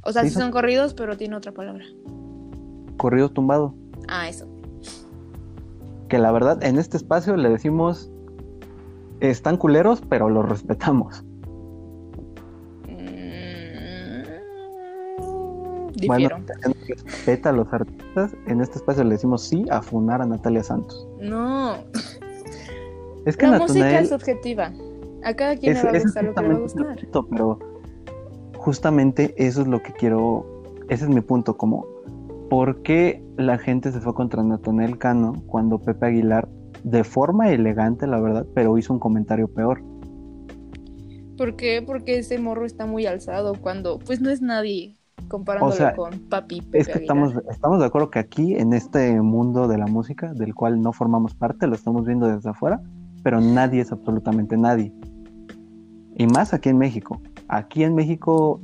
O 0.03 0.11
sea, 0.11 0.23
Sí 0.23 0.29
sí 0.29 0.33
son- 0.33 0.43
son 0.43 0.51
corridos, 0.51 0.93
pero 0.93 1.15
tiene 1.17 1.35
otra 1.35 1.51
palabra. 1.51 1.85
Corridos 2.97 3.33
tumbados. 3.33 3.73
Ah, 4.07 4.27
eso. 4.27 4.47
Que 6.09 6.17
la 6.19 6.31
verdad, 6.31 6.61
en 6.63 6.77
este 6.77 6.97
espacio 6.97 7.35
le 7.37 7.49
decimos. 7.49 8.09
Están 9.21 9.55
culeros, 9.57 10.01
pero 10.09 10.29
los 10.29 10.47
respetamos. 10.49 11.23
Difiero. 16.01 16.37
Bueno, 16.37 17.49
a 17.49 17.51
los 17.51 17.71
artistas. 17.73 18.31
En 18.47 18.61
este 18.61 18.77
espacio 18.77 19.03
le 19.03 19.11
decimos 19.11 19.43
sí 19.43 19.65
a 19.69 19.81
funar 19.81 20.21
a 20.21 20.25
Natalia 20.25 20.63
Santos. 20.63 21.07
No, 21.19 21.75
Es 23.25 23.37
que 23.37 23.47
la 23.47 23.59
música 23.59 23.99
es 23.99 24.09
subjetiva. 24.09 24.73
A 25.23 25.33
cada 25.35 25.55
quien 25.55 25.77
es- 25.77 25.83
le 25.83 25.91
va 25.91 25.97
a 25.97 26.01
gustar 26.01 26.23
lo 26.23 26.33
que 26.33 26.41
le 26.41 26.47
va 26.47 26.55
a 26.55 26.59
gustar. 26.59 26.95
punto, 26.97 27.27
pero 27.29 27.59
justamente 28.57 29.35
eso 29.37 29.61
es 29.61 29.67
lo 29.67 29.81
que 29.83 29.93
quiero. 29.93 30.63
Ese 30.89 31.03
es 31.05 31.09
mi 31.09 31.21
punto. 31.21 31.55
Como, 31.55 31.85
¿por 32.49 32.81
qué 32.81 33.23
la 33.37 33.57
gente 33.59 33.91
se 33.91 33.99
fue 33.99 34.13
contra 34.15 34.43
Natanael 34.43 34.97
Cano 34.97 35.43
cuando 35.45 35.77
Pepe 35.79 36.07
Aguilar, 36.07 36.49
de 36.83 37.03
forma 37.03 37.51
elegante, 37.51 38.07
la 38.07 38.19
verdad, 38.19 38.45
pero 38.55 38.77
hizo 38.77 38.91
un 38.91 38.99
comentario 38.99 39.47
peor? 39.47 39.83
¿Por 41.37 41.55
qué? 41.55 41.83
Porque 41.85 42.17
ese 42.17 42.39
morro 42.39 42.65
está 42.65 42.85
muy 42.85 43.05
alzado 43.05 43.53
cuando, 43.61 43.99
pues 43.99 44.19
no 44.21 44.29
es 44.31 44.41
nadie 44.41 44.95
comparándolo 45.27 45.73
O 45.73 45.75
sea, 45.75 45.95
con 45.95 46.19
papi 46.29 46.61
Pepe 46.61 46.79
Es 46.79 46.87
que 46.87 46.93
Aguilar. 46.93 47.01
estamos, 47.27 47.43
estamos 47.49 47.79
de 47.79 47.85
acuerdo 47.85 48.09
que 48.09 48.19
aquí, 48.19 48.55
en 48.55 48.73
este 48.73 49.21
mundo 49.21 49.67
de 49.67 49.77
la 49.77 49.87
música, 49.87 50.33
del 50.33 50.53
cual 50.55 50.81
no 50.81 50.93
formamos 50.93 51.33
parte, 51.35 51.67
lo 51.67 51.75
estamos 51.75 52.05
viendo 52.05 52.27
desde 52.27 52.49
afuera, 52.49 52.81
pero 53.23 53.39
nadie 53.41 53.81
es 53.81 53.91
absolutamente 53.91 54.57
nadie. 54.57 54.93
Y 56.15 56.27
más 56.27 56.53
aquí 56.53 56.69
en 56.69 56.77
México. 56.77 57.21
Aquí 57.47 57.83
en 57.83 57.95
México 57.95 58.61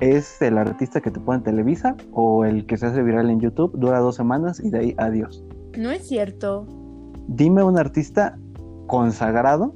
es 0.00 0.40
el 0.42 0.58
artista 0.58 1.00
que 1.00 1.10
te 1.10 1.20
pone 1.20 1.38
en 1.38 1.44
Televisa 1.44 1.96
o 2.12 2.44
el 2.44 2.66
que 2.66 2.76
se 2.76 2.86
hace 2.86 3.02
viral 3.02 3.30
en 3.30 3.40
YouTube, 3.40 3.72
dura 3.78 3.98
dos 3.98 4.16
semanas 4.16 4.60
y 4.62 4.70
de 4.70 4.78
ahí 4.78 4.94
adiós. 4.98 5.44
No 5.76 5.90
es 5.90 6.06
cierto, 6.06 6.66
Dime 7.30 7.62
un 7.62 7.78
artista 7.78 8.38
consagrado 8.86 9.74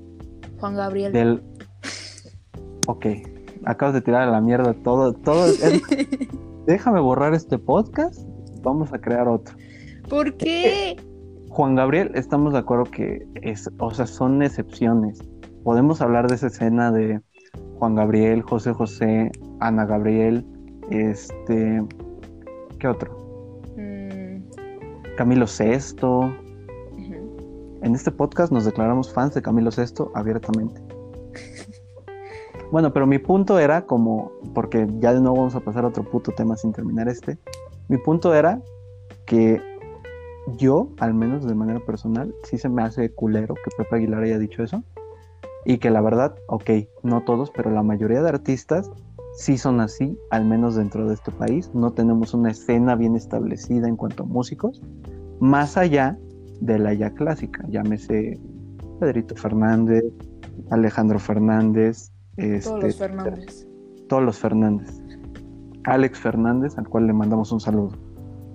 Juan 0.58 0.74
Gabriel. 0.74 1.12
del... 1.12 1.42
Ok, 2.86 3.06
acabas 3.64 3.94
de 3.94 4.00
tirar 4.00 4.22
a 4.28 4.30
la 4.30 4.40
mierda 4.40 4.74
todo, 4.82 5.12
todo. 5.12 5.46
es- 5.46 5.82
Déjame 6.66 7.00
borrar 7.00 7.34
este 7.34 7.58
podcast, 7.58 8.20
vamos 8.62 8.92
a 8.92 8.98
crear 9.00 9.26
otro. 9.28 9.56
¿Por 10.08 10.36
qué? 10.36 10.96
Juan 11.48 11.74
Gabriel, 11.74 12.10
estamos 12.14 12.52
de 12.52 12.60
acuerdo 12.60 12.84
que 12.84 13.26
es, 13.42 13.68
o 13.78 13.92
sea, 13.92 14.06
son 14.06 14.42
excepciones. 14.42 15.18
Podemos 15.64 16.00
hablar 16.00 16.28
de 16.28 16.34
esa 16.36 16.46
escena 16.48 16.90
de 16.92 17.20
Juan 17.78 17.94
Gabriel, 17.94 18.42
José 18.42 18.72
José, 18.72 19.30
Ana 19.60 19.84
Gabriel, 19.86 20.46
este, 20.90 21.82
¿qué 22.78 22.88
otro? 22.88 23.16
Mm, 23.76 24.42
Camilo 25.16 25.46
Sesto. 25.46 26.32
En 27.82 27.94
este 27.96 28.10
podcast 28.12 28.52
nos 28.52 28.64
declaramos 28.64 29.12
fans 29.12 29.34
de 29.34 29.42
Camilo 29.42 29.70
Sesto 29.72 30.10
abiertamente. 30.14 30.80
Bueno, 32.72 32.90
pero 32.94 33.06
mi 33.06 33.18
punto 33.18 33.58
era 33.58 33.84
como, 33.84 34.32
porque 34.54 34.88
ya 34.98 35.12
de 35.12 35.20
nuevo 35.20 35.36
vamos 35.36 35.54
a 35.54 35.60
pasar 35.60 35.84
a 35.84 35.88
otro 35.88 36.04
puto 36.04 36.32
tema 36.32 36.56
sin 36.56 36.72
terminar 36.72 37.06
este. 37.06 37.36
Mi 37.88 37.98
punto 37.98 38.34
era 38.34 38.62
que 39.26 39.60
yo, 40.56 40.88
al 40.98 41.12
menos 41.12 41.46
de 41.46 41.54
manera 41.54 41.80
personal, 41.80 42.34
sí 42.44 42.56
se 42.56 42.70
me 42.70 42.82
hace 42.82 43.12
culero 43.12 43.54
que 43.56 43.70
Pepe 43.76 43.96
Aguilar 43.96 44.22
haya 44.22 44.38
dicho 44.38 44.62
eso. 44.62 44.82
Y 45.66 45.78
que 45.78 45.90
la 45.90 46.00
verdad, 46.00 46.34
ok, 46.46 46.70
no 47.02 47.22
todos, 47.24 47.50
pero 47.50 47.70
la 47.70 47.82
mayoría 47.82 48.22
de 48.22 48.30
artistas 48.30 48.90
sí 49.34 49.58
son 49.58 49.80
así, 49.80 50.18
al 50.30 50.46
menos 50.46 50.74
dentro 50.74 51.06
de 51.06 51.12
este 51.12 51.30
país. 51.30 51.70
No 51.74 51.92
tenemos 51.92 52.32
una 52.32 52.52
escena 52.52 52.96
bien 52.96 53.16
establecida 53.16 53.86
en 53.86 53.96
cuanto 53.96 54.22
a 54.22 54.26
músicos, 54.26 54.80
más 55.40 55.76
allá 55.76 56.16
de 56.62 56.78
la 56.78 56.94
ya 56.94 57.10
clásica, 57.10 57.66
llámese 57.68 58.40
Pedrito 58.98 59.34
Fernández, 59.34 60.04
Alejandro 60.70 61.18
Fernández, 61.18 62.11
este, 62.36 62.68
Todos 62.70 62.82
los 62.84 62.96
Fernández. 62.96 63.66
todos 64.08 64.22
los 64.22 64.38
Fernández. 64.38 65.00
Alex 65.84 66.18
Fernández, 66.20 66.78
al 66.78 66.88
cual 66.88 67.06
le 67.06 67.12
mandamos 67.12 67.50
un 67.52 67.60
saludo. 67.60 67.90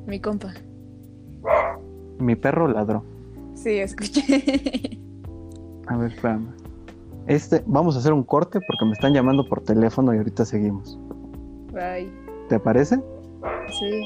Mi 0.05 0.19
compa. 0.19 0.53
Mi 2.19 2.35
perro 2.35 2.67
ladró. 2.67 3.03
Sí, 3.53 3.71
escuché. 3.71 4.99
A 5.87 5.97
ver, 5.97 6.11
espérame. 6.13 6.47
Este, 7.27 7.63
vamos 7.67 7.95
a 7.95 7.99
hacer 7.99 8.13
un 8.13 8.23
corte 8.23 8.59
porque 8.65 8.85
me 8.85 8.93
están 8.93 9.13
llamando 9.13 9.47
por 9.47 9.61
teléfono 9.61 10.13
y 10.13 10.17
ahorita 10.17 10.45
seguimos. 10.45 10.97
Bye. 11.73 12.09
¿Te 12.47 12.59
parece? 12.59 12.95
Sí. 13.79 14.01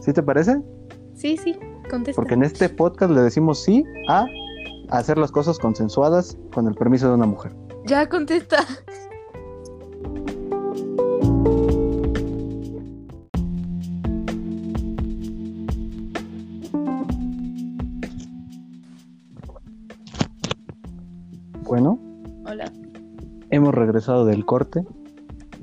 ¿Sí 0.00 0.12
te 0.12 0.22
parece? 0.22 0.60
Sí, 1.14 1.36
sí. 1.36 1.56
Contesta. 1.90 2.14
Porque 2.20 2.34
en 2.34 2.44
este 2.44 2.68
podcast 2.68 3.12
le 3.12 3.20
decimos 3.22 3.60
sí 3.62 3.84
a 4.08 4.26
hacer 4.90 5.18
las 5.18 5.32
cosas 5.32 5.58
consensuadas 5.58 6.38
con 6.54 6.68
el 6.68 6.74
permiso 6.74 7.08
de 7.08 7.14
una 7.14 7.26
mujer. 7.26 7.52
Ya 7.86 8.08
contesta. 8.08 8.58
Regresado 24.02 24.24
del 24.26 24.44
corte, 24.44 24.84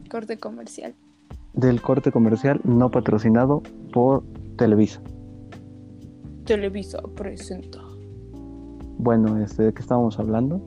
Corte 0.09 0.37
comercial. 0.37 0.95
del 1.53 1.81
corte 1.81 2.09
comercial 2.11 2.61
no 2.63 2.89
patrocinado 2.89 3.61
por 3.91 4.23
Televisa. 4.57 5.01
Televisa 6.45 6.99
presenta. 7.15 7.79
Bueno, 8.97 9.37
este, 9.43 9.63
¿de 9.63 9.73
qué 9.73 9.81
estábamos 9.81 10.17
hablando? 10.19 10.61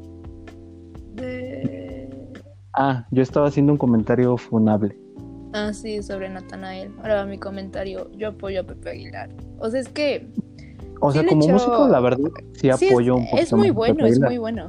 De... 1.15 2.09
Ah, 2.75 3.07
yo 3.11 3.23
estaba 3.23 3.49
haciendo 3.49 3.73
un 3.73 3.79
comentario 3.79 4.37
funable. 4.37 4.97
Ah, 5.55 5.73
sí, 5.73 6.03
sobre 6.03 6.29
Natanael. 6.29 6.93
Ahora 6.99 7.17
va 7.17 7.27
mi 7.27 7.39
comentario. 7.39 8.11
Yo 8.17 8.29
apoyo 8.29 8.61
a 8.61 8.65
Pepe 8.65 8.91
Aguilar. 8.91 9.31
O 9.59 9.69
sea, 9.71 9.81
es 9.81 9.89
que 9.89 10.31
O 11.01 11.11
sea, 11.11 11.27
como 11.27 11.43
echó- 11.43 11.53
músico, 11.55 11.89
la 11.89 12.01
verdad, 12.01 12.31
sí 12.55 12.71
sí, 12.77 12.89
apoyo 12.89 13.15
es, 13.17 13.21
un 13.21 13.25
poquito 13.31 13.43
es 13.43 13.53
muy 13.55 13.71
bueno, 13.71 14.07
es 14.07 14.21
muy 14.21 14.39
bueno. 14.39 14.69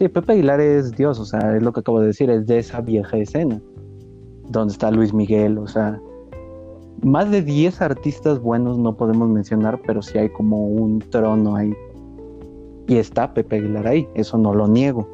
Sí, 0.00 0.08
Pepe 0.08 0.32
Aguilar 0.32 0.62
es 0.62 0.92
Dios, 0.92 1.20
o 1.20 1.26
sea, 1.26 1.54
es 1.54 1.62
lo 1.62 1.74
que 1.74 1.80
acabo 1.80 2.00
de 2.00 2.06
decir, 2.06 2.30
es 2.30 2.46
de 2.46 2.56
esa 2.56 2.80
vieja 2.80 3.18
escena. 3.18 3.60
Donde 4.48 4.72
está 4.72 4.90
Luis 4.90 5.12
Miguel, 5.12 5.58
o 5.58 5.66
sea, 5.66 6.00
más 7.02 7.30
de 7.30 7.42
10 7.42 7.82
artistas 7.82 8.40
buenos 8.40 8.78
no 8.78 8.96
podemos 8.96 9.28
mencionar, 9.28 9.78
pero 9.86 10.00
sí 10.00 10.16
hay 10.16 10.30
como 10.30 10.68
un 10.68 11.00
trono 11.00 11.54
ahí. 11.54 11.74
Y 12.88 12.96
está 12.96 13.34
Pepe 13.34 13.56
Aguilar 13.56 13.86
ahí, 13.86 14.08
eso 14.14 14.38
no 14.38 14.54
lo 14.54 14.68
niego. 14.68 15.06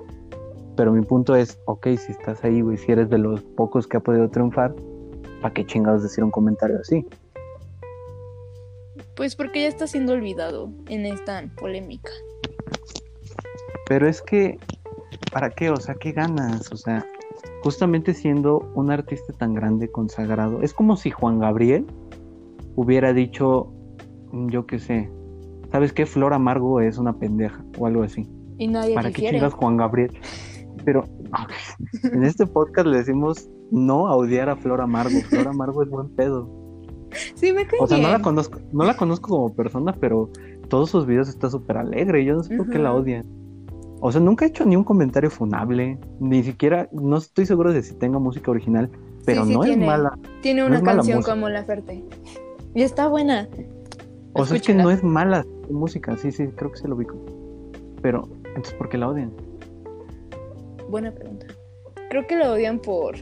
Pero 0.77 0.93
mi 0.93 1.03
punto 1.03 1.35
es, 1.35 1.59
ok, 1.65 1.89
si 1.99 2.13
estás 2.13 2.45
ahí, 2.45 2.61
güey, 2.61 2.77
si 2.77 2.93
eres 2.93 3.11
de 3.11 3.19
los 3.19 3.43
pocos 3.43 3.89
que 3.89 3.97
ha 3.97 4.01
podido 4.01 4.31
triunfar, 4.31 4.73
¿para 5.43 5.53
qué 5.53 5.67
chingados 5.67 6.05
decir 6.05 6.23
un 6.23 6.31
comentario 6.31 6.79
así? 6.79 7.05
Pues 9.17 9.35
porque 9.35 9.63
ya 9.63 9.69
está 9.69 9.89
siendo 9.89 10.13
olvidado 10.13 10.71
en 10.87 11.07
esta 11.07 11.43
polémica. 11.57 12.13
Pero 13.89 14.09
es 14.09 14.21
que, 14.21 14.59
¿para 15.33 15.51
qué? 15.51 15.71
O 15.71 15.77
sea, 15.77 15.95
¿qué 15.95 16.13
ganas? 16.13 16.73
O 16.73 16.77
sea, 16.77 17.07
justamente 17.63 18.15
siendo 18.15 18.71
un 18.75 18.91
artista 18.91 19.33
tan 19.33 19.55
grande, 19.55 19.91
consagrado, 19.91 20.63
es 20.63 20.73
como 20.73 20.97
si 20.97 21.11
Juan 21.11 21.39
Gabriel 21.39 21.87
hubiera 22.75 23.13
dicho, 23.13 23.73
yo 24.33 24.67
qué 24.67 24.79
sé, 24.79 25.11
¿sabes 25.71 25.93
qué? 25.93 26.07
Flor 26.07 26.33
Amargo 26.33 26.81
es 26.81 26.99
una 26.99 27.19
pendeja 27.19 27.65
o 27.79 27.87
algo 27.87 28.03
así. 28.03 28.29
Y 28.59 28.69
nadie 28.69 28.95
¿Para 28.95 29.11
qué 29.11 29.31
chingas 29.31 29.53
Juan 29.55 29.77
Gabriel? 29.77 30.11
Pero 30.85 31.05
en 32.13 32.25
este 32.25 32.47
podcast 32.47 32.87
le 32.87 32.99
decimos 32.99 33.49
no 33.71 34.07
a 34.07 34.17
odiar 34.17 34.49
a 34.49 34.57
Flor 34.57 34.81
Amargo. 34.81 35.19
Flor 35.29 35.49
Amargo 35.49 35.83
es 35.83 35.91
buen 35.91 36.09
pedo. 36.15 36.49
Sí, 37.35 37.53
me 37.53 37.67
cae 37.67 37.79
O 37.81 37.87
sea, 37.87 37.99
no 37.99 38.09
la 38.09 38.21
conozco, 38.21 38.61
no 38.73 38.85
la 38.85 38.97
conozco 38.97 39.31
como 39.31 39.55
persona, 39.55 39.93
pero 39.99 40.31
todos 40.69 40.91
sus 40.91 41.07
videos 41.07 41.29
está 41.29 41.51
súper 41.51 41.79
alegre. 41.79 42.25
Yo 42.25 42.35
no 42.35 42.43
sé 42.43 42.57
por 42.57 42.71
qué 42.71 42.79
la 42.79 42.95
odian. 42.95 43.27
O 44.01 44.13
sea, 44.13 44.21
nunca 44.21 44.45
he 44.45 44.49
hecho 44.49 44.65
ni 44.65 44.77
un 44.77 44.85
comentario 44.85 45.31
funable, 45.31 45.99
ni 46.21 46.43
siquiera, 46.43 46.89
no 46.93 47.17
estoy 47.17 47.47
seguro 47.47 47.73
de 47.73 47.83
si 47.83 47.95
tenga 47.95 48.19
música 48.19 48.51
original, 48.51 48.91
pero 49.25 49.45
sí 49.45 49.55
no 49.55 49.61
tiene. 49.61 49.85
es 49.85 49.89
mala. 49.89 50.19
Tiene 50.43 50.65
una 50.65 50.83
canción 50.83 51.23
como 51.23 51.49
La 51.49 51.65
Ferte. 51.65 52.05
Y 52.75 52.83
está 52.83 53.09
buena. 53.09 53.49
O 54.35 54.45
sea, 54.45 54.57
es 54.57 54.63
que 54.63 54.75
no 54.75 54.91
es 54.91 55.03
mala 55.03 55.47
su 55.67 55.73
música, 55.73 56.17
sí, 56.17 56.31
sí, 56.31 56.47
creo 56.49 56.71
que 56.71 56.79
se 56.79 56.89
lo 56.89 56.95
ubico. 56.95 57.17
Pero, 58.03 58.29
entonces, 58.45 58.75
¿por 58.75 58.89
qué 58.89 58.99
la 58.99 59.09
odian? 59.09 59.33
Buena 60.91 61.11
pregunta. 61.11 61.47
creo 62.11 62.27
que 62.27 62.37
la 62.37 62.53
odian 62.53 62.79
por, 62.79 63.17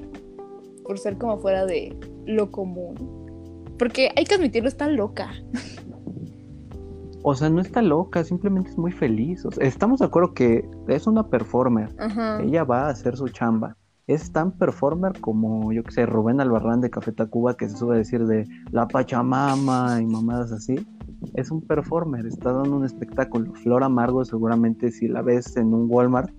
por 0.84 0.98
ser 0.98 1.16
como 1.16 1.38
fuera 1.38 1.64
de 1.66 1.96
lo 2.26 2.50
común. 2.50 3.64
Porque 3.78 4.10
hay 4.16 4.24
que 4.24 4.34
admitirlo, 4.34 4.68
está 4.68 4.88
loca. 4.88 5.30
O 7.26 7.34
sea, 7.34 7.48
no 7.48 7.62
está 7.62 7.80
loca, 7.80 8.22
simplemente 8.22 8.68
es 8.68 8.76
muy 8.76 8.92
feliz. 8.92 9.46
O 9.46 9.50
sea, 9.50 9.66
estamos 9.66 10.00
de 10.00 10.04
acuerdo 10.04 10.34
que 10.34 10.68
es 10.88 11.06
una 11.06 11.30
performer. 11.30 11.88
Ajá. 11.98 12.42
Ella 12.42 12.64
va 12.64 12.86
a 12.86 12.90
hacer 12.90 13.16
su 13.16 13.28
chamba. 13.28 13.78
Es 14.06 14.30
tan 14.30 14.52
performer 14.52 15.18
como, 15.22 15.72
yo 15.72 15.82
que 15.82 15.90
sé, 15.90 16.04
Rubén 16.04 16.42
Albarrán 16.42 16.82
de 16.82 16.90
Café 16.90 17.12
Tacuba 17.12 17.56
que 17.56 17.66
se 17.70 17.78
sube 17.78 17.94
a 17.94 17.98
decir 17.98 18.26
de 18.26 18.46
la 18.72 18.86
Pachamama 18.86 20.02
y 20.02 20.06
mamadas 20.06 20.52
así. 20.52 20.86
Es 21.32 21.50
un 21.50 21.62
performer, 21.62 22.26
está 22.26 22.52
dando 22.52 22.76
un 22.76 22.84
espectáculo. 22.84 23.54
Flor 23.54 23.84
Amargo 23.84 24.22
seguramente 24.26 24.90
si 24.90 25.08
la 25.08 25.22
ves 25.22 25.56
en 25.56 25.72
un 25.72 25.86
Walmart 25.90 26.30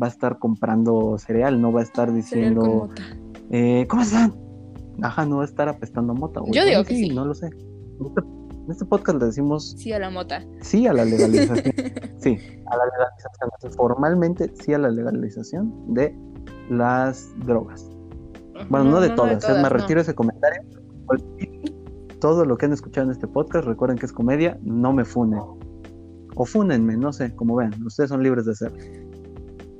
va 0.00 0.08
a 0.08 0.10
estar 0.10 0.38
comprando 0.38 1.16
cereal, 1.16 1.58
no 1.58 1.72
va 1.72 1.80
a 1.80 1.84
estar 1.84 2.12
diciendo, 2.12 2.90
eh, 3.48 3.86
¿cómo 3.88 4.02
están? 4.02 4.34
Ajá, 5.00 5.24
no 5.24 5.38
va 5.38 5.42
a 5.42 5.46
estar 5.46 5.70
apestando 5.70 6.12
mota. 6.12 6.42
Yo 6.52 6.66
digo 6.66 6.84
que 6.84 6.96
sí. 6.96 7.08
No 7.14 7.24
lo 7.24 7.32
sé. 7.32 7.48
En 8.64 8.70
este, 8.70 8.84
podcast 8.84 9.18
le 9.20 9.26
decimos 9.26 9.74
Sí, 9.78 9.92
a 9.92 9.98
la 9.98 10.10
mota. 10.10 10.42
sí 10.60 10.86
a 10.86 10.92
la 10.92 11.04
legalización. 11.04 11.74
sí, 12.18 12.38
a 12.66 12.76
la 12.76 12.84
legalización. 12.86 13.72
Formalmente 13.76 14.50
sí 14.60 14.72
a 14.72 14.78
la 14.78 14.90
legalización 14.90 15.94
de 15.94 16.16
las 16.70 17.28
drogas. 17.40 17.90
Bueno, 18.70 18.84
no, 18.86 19.00
de 19.00 19.10
todas, 19.10 19.46
me 19.60 19.68
retiro 19.68 20.00
ese 20.00 20.14
comentario. 20.14 20.62
Todo 22.20 22.46
lo 22.46 22.56
que 22.56 22.66
han 22.66 22.72
escuchado 22.72 23.06
en 23.06 23.10
este 23.12 23.26
podcast, 23.26 23.66
recuerden 23.66 23.98
que 23.98 24.06
es 24.06 24.12
comedia, 24.12 24.58
no 24.62 24.92
me 24.92 25.04
funen. 25.04 25.40
O 26.36 26.44
fúnenme, 26.46 26.96
no 26.96 27.12
sé, 27.12 27.34
como 27.34 27.56
vean, 27.56 27.74
ustedes 27.84 28.08
son 28.08 28.22
libres 28.22 28.46
de 28.46 28.52
hacerlo. 28.52 28.78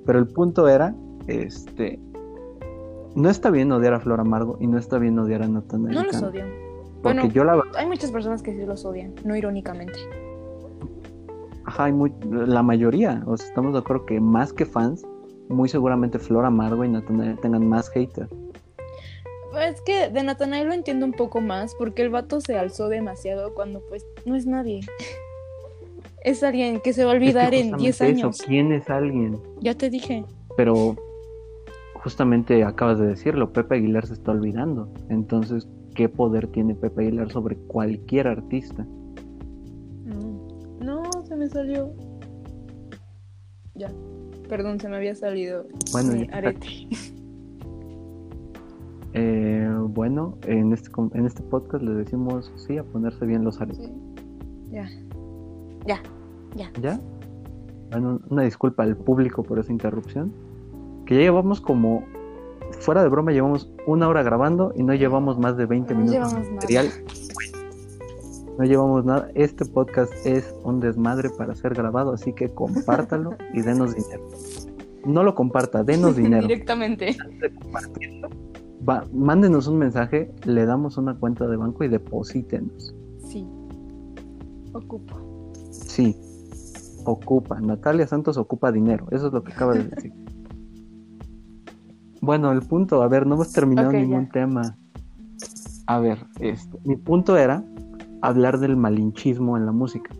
Pero 0.04 0.18
el 0.18 0.28
punto 0.28 0.68
era, 0.68 0.94
este, 1.26 1.98
no 3.14 3.30
está 3.30 3.50
bien 3.50 3.72
odiar 3.72 3.94
a 3.94 4.00
Flor 4.00 4.20
Amargo 4.20 4.58
y 4.60 4.66
no 4.66 4.76
está 4.76 4.98
bien 4.98 5.18
odiar 5.18 5.42
a 5.42 5.48
Natanael 5.48 5.94
No 5.94 6.02
los 6.04 6.22
odio. 6.22 6.44
Porque 7.04 7.18
Bueno, 7.20 7.32
yo 7.32 7.44
la 7.44 7.62
hay 7.76 7.86
muchas 7.86 8.10
personas 8.10 8.42
que 8.42 8.52
sí 8.52 8.64
los 8.66 8.84
odian, 8.84 9.14
no 9.24 9.36
irónicamente. 9.36 9.94
ajá, 11.66 11.84
hay 11.84 11.92
muy- 11.92 12.12
la 12.30 12.62
mayoría, 12.62 13.22
o 13.26 13.36
sea, 13.36 13.46
estamos 13.48 13.72
de 13.74 13.78
acuerdo 13.78 14.04
que 14.06 14.20
más 14.20 14.52
que 14.52 14.66
fans, 14.66 15.02
muy 15.48 15.68
seguramente 15.68 16.18
Flor 16.18 16.44
Amargo 16.44 16.84
y 16.84 16.88
Natanael 16.88 17.38
tengan 17.40 17.68
más 17.68 17.88
haters. 17.90 18.28
Es 19.68 19.80
que 19.82 20.08
de 20.08 20.22
Natanael 20.24 20.66
lo 20.66 20.74
entiendo 20.74 21.06
un 21.06 21.12
poco 21.12 21.40
más 21.40 21.74
porque 21.76 22.02
el 22.02 22.10
vato 22.10 22.40
se 22.40 22.58
alzó 22.58 22.88
demasiado 22.88 23.54
cuando 23.54 23.80
pues 23.88 24.04
no 24.24 24.34
es 24.34 24.46
nadie. 24.46 24.80
Es 26.24 26.42
alguien 26.42 26.80
que 26.80 26.94
se 26.94 27.04
va 27.04 27.12
a 27.12 27.14
Es 27.16 27.20
que 27.20 27.24
olvidar 27.26 27.52
en 27.54 27.76
10 27.76 27.96
justamente 27.98 28.10
eso, 28.18 28.26
años. 28.26 28.42
¿Quién 28.46 28.72
es 28.72 28.88
alguien? 28.88 29.38
Ya 29.60 29.74
te 29.74 29.90
dije. 29.90 30.24
Pero 30.56 30.96
justamente 31.96 32.64
acabas 32.64 32.98
de 32.98 33.06
decirlo, 33.08 33.52
Pepe 33.52 33.74
Aguilar 33.74 34.06
se 34.06 34.14
está 34.14 34.32
olvidando. 34.32 34.88
Entonces, 35.10 35.68
¿qué 35.94 36.08
poder 36.08 36.48
tiene 36.48 36.74
Pepe 36.74 37.02
Aguilar 37.02 37.30
sobre 37.30 37.56
cualquier 37.56 38.28
artista? 38.28 38.82
Mm. 40.04 40.84
No, 40.84 41.10
se 41.26 41.36
me 41.36 41.48
salió. 41.48 41.92
Ya. 43.74 43.90
Perdón, 44.48 44.78
se 44.78 44.88
me 44.88 44.96
había 44.96 45.14
salido 45.14 45.66
Bueno, 45.92 46.12
mi 46.12 46.28
arete. 46.32 46.66
Eh, 49.16 49.70
bueno, 49.90 50.36
en 50.44 50.72
este, 50.72 50.90
en 51.12 51.24
este 51.24 51.40
podcast 51.44 51.84
le 51.84 51.92
decimos 51.92 52.52
sí 52.56 52.78
a 52.78 52.82
ponerse 52.82 53.24
bien 53.24 53.44
los 53.44 53.60
aretes. 53.60 53.86
Sí. 53.86 53.92
Ya. 54.72 54.90
Ya. 55.86 56.02
Ya. 56.56 56.72
¿Ya? 56.82 57.00
Bueno, 57.92 58.20
una 58.28 58.42
disculpa 58.42 58.82
al 58.82 58.96
público 58.96 59.44
por 59.44 59.60
esa 59.60 59.70
interrupción. 59.70 60.32
Que 61.06 61.14
ya 61.14 61.20
llevamos 61.20 61.60
como, 61.60 62.04
fuera 62.80 63.02
de 63.02 63.08
broma, 63.08 63.32
llevamos 63.32 63.70
una 63.86 64.08
hora 64.08 64.22
grabando 64.22 64.72
y 64.76 64.82
no 64.82 64.94
llevamos 64.94 65.38
más 65.38 65.56
de 65.56 65.66
20 65.66 65.94
No 65.94 66.00
minutos 66.00 66.32
de 66.32 66.40
nada. 66.40 66.52
material. 66.54 66.88
No 68.58 68.64
llevamos 68.64 69.04
nada. 69.04 69.28
Este 69.34 69.64
podcast 69.64 70.12
es 70.24 70.54
un 70.62 70.78
desmadre 70.80 71.30
para 71.30 71.54
ser 71.54 71.74
grabado, 71.74 72.12
así 72.12 72.32
que 72.32 72.50
compártalo 72.50 73.36
y 73.52 73.62
denos 73.62 73.94
dinero. 73.96 74.22
No 75.04 75.22
lo 75.22 75.34
comparta, 75.34 75.82
denos 75.82 76.16
dinero. 76.16 76.46
Directamente. 76.46 77.16
Va, 78.88 79.04
mándenos 79.12 79.66
un 79.66 79.78
mensaje, 79.78 80.32
le 80.44 80.66
damos 80.66 80.98
una 80.98 81.18
cuenta 81.18 81.46
de 81.46 81.56
banco 81.56 81.84
y 81.84 81.88
deposítenos. 81.88 82.94
Sí. 83.26 83.46
Ocupo. 84.72 85.14
Sí, 85.70 86.16
ocupa. 87.04 87.60
Natalia 87.60 88.06
Santos 88.06 88.36
ocupa 88.36 88.70
dinero. 88.72 89.06
Eso 89.10 89.28
es 89.28 89.32
lo 89.32 89.42
que 89.42 89.52
acaba 89.52 89.74
de 89.74 89.84
decir. 89.84 90.12
bueno, 92.24 92.52
el 92.52 92.60
punto, 92.62 93.02
a 93.02 93.08
ver, 93.08 93.26
no 93.26 93.34
hemos 93.34 93.52
terminado 93.52 93.92
ningún 93.92 94.26
ya. 94.26 94.32
tema. 94.32 94.76
A 95.86 95.98
ver, 95.98 96.18
este, 96.40 96.78
mi 96.84 96.96
punto 96.96 97.36
era 97.36 97.62
hablar 98.22 98.58
del 98.58 98.76
malinchismo 98.76 99.56
en 99.56 99.66
la 99.66 99.72
música. 99.72 100.10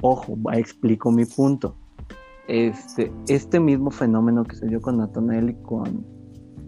Ojo, 0.00 0.36
explico 0.52 1.10
mi 1.10 1.24
punto. 1.24 1.76
Este, 2.48 3.12
este 3.28 3.60
mismo 3.60 3.90
fenómeno 3.90 4.44
que 4.44 4.56
se 4.56 4.66
dio 4.66 4.80
con 4.80 4.98
Natanael 4.98 5.50
y 5.50 5.54
con 5.62 6.04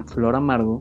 Flor 0.07 0.37
Amargo 0.37 0.81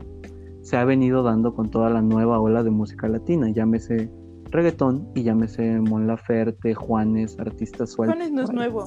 se 0.61 0.77
ha 0.77 0.85
venido 0.85 1.23
dando 1.23 1.53
con 1.53 1.69
toda 1.69 1.89
la 1.89 2.01
nueva 2.01 2.39
ola 2.39 2.63
de 2.63 2.69
música 2.69 3.07
latina, 3.07 3.49
llámese 3.49 4.09
reggaetón 4.49 5.09
y 5.13 5.23
llámese 5.23 5.79
Mon 5.81 6.07
Laferte, 6.07 6.73
Juanes, 6.73 7.37
artistas 7.39 7.91
sueltos. 7.91 8.15
Juanes 8.15 8.31
no 8.31 8.43
es 8.43 8.51
nuevo. 8.51 8.83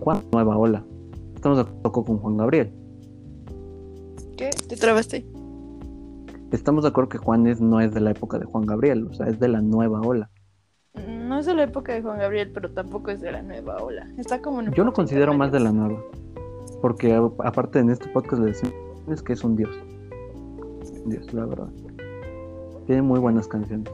Juan, 0.00 0.22
nueva 0.32 0.58
ola. 0.58 0.84
Estamos 1.34 1.58
de 1.58 1.62
acuerdo 1.62 2.04
con 2.04 2.18
Juan 2.18 2.36
Gabriel. 2.36 2.79
¿Te 4.70 4.76
trabaste? 4.76 5.26
Estamos 6.52 6.84
de 6.84 6.90
acuerdo 6.90 7.08
que 7.08 7.18
Juanes 7.18 7.60
no 7.60 7.80
es 7.80 7.92
de 7.92 7.98
la 7.98 8.12
época 8.12 8.38
de 8.38 8.44
Juan 8.44 8.66
Gabriel, 8.66 9.08
o 9.10 9.12
sea, 9.12 9.26
es 9.26 9.40
de 9.40 9.48
la 9.48 9.60
nueva 9.60 10.00
ola. 10.00 10.30
No 10.94 11.40
es 11.40 11.46
de 11.46 11.54
la 11.54 11.64
época 11.64 11.92
de 11.92 12.02
Juan 12.02 12.20
Gabriel, 12.20 12.52
pero 12.54 12.70
tampoco 12.70 13.10
es 13.10 13.20
de 13.20 13.32
la 13.32 13.42
nueva 13.42 13.78
ola. 13.78 14.08
Está 14.16 14.40
como 14.40 14.60
en 14.60 14.72
Yo 14.72 14.84
lo 14.84 14.92
considero 14.92 15.34
más 15.34 15.50
de 15.50 15.58
la 15.58 15.72
nueva. 15.72 16.00
Porque 16.80 17.20
aparte 17.42 17.80
en 17.80 17.90
este 17.90 18.08
podcast 18.10 18.40
le 18.42 18.52
decimos 18.52 19.22
que 19.24 19.32
es 19.32 19.42
un 19.42 19.56
dios. 19.56 19.76
Un 21.02 21.10
Dios, 21.10 21.34
la 21.34 21.46
verdad. 21.46 21.68
Tiene 22.86 23.02
muy 23.02 23.18
buenas 23.18 23.48
canciones. 23.48 23.92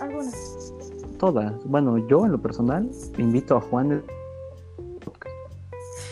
Algunas. 0.00 0.74
Todas. 1.20 1.64
Bueno, 1.64 1.96
yo 2.08 2.26
en 2.26 2.32
lo 2.32 2.42
personal 2.42 2.90
invito 3.18 3.56
a 3.56 3.60
Juanes. 3.60 4.02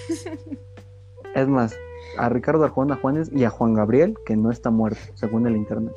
Es 1.34 1.48
más, 1.48 1.74
a 2.18 2.28
Ricardo 2.28 2.64
Arjona 2.64 2.96
Juanes 2.96 3.30
y 3.32 3.44
a 3.44 3.50
Juan 3.50 3.74
Gabriel, 3.74 4.14
que 4.26 4.36
no 4.36 4.50
está 4.50 4.70
muerto, 4.70 5.00
según 5.14 5.46
el 5.46 5.56
internet. 5.56 5.92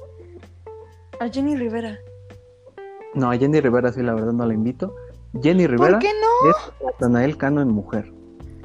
A 1.19 1.27
Jenny 1.29 1.55
Rivera. 1.55 1.97
No, 3.15 3.31
a 3.31 3.37
Jenny 3.37 3.59
Rivera 3.59 3.91
sí, 3.91 4.01
la 4.03 4.13
verdad 4.13 4.33
no 4.33 4.45
la 4.45 4.53
invito. 4.53 4.95
Jenny 5.41 5.67
Rivera 5.67 5.93
¿Por 5.93 5.99
qué 5.99 6.09
no? 6.09 6.49
es 6.51 6.55
Natanael 6.83 7.37
Cano 7.37 7.61
en 7.61 7.69
mujer. 7.69 8.11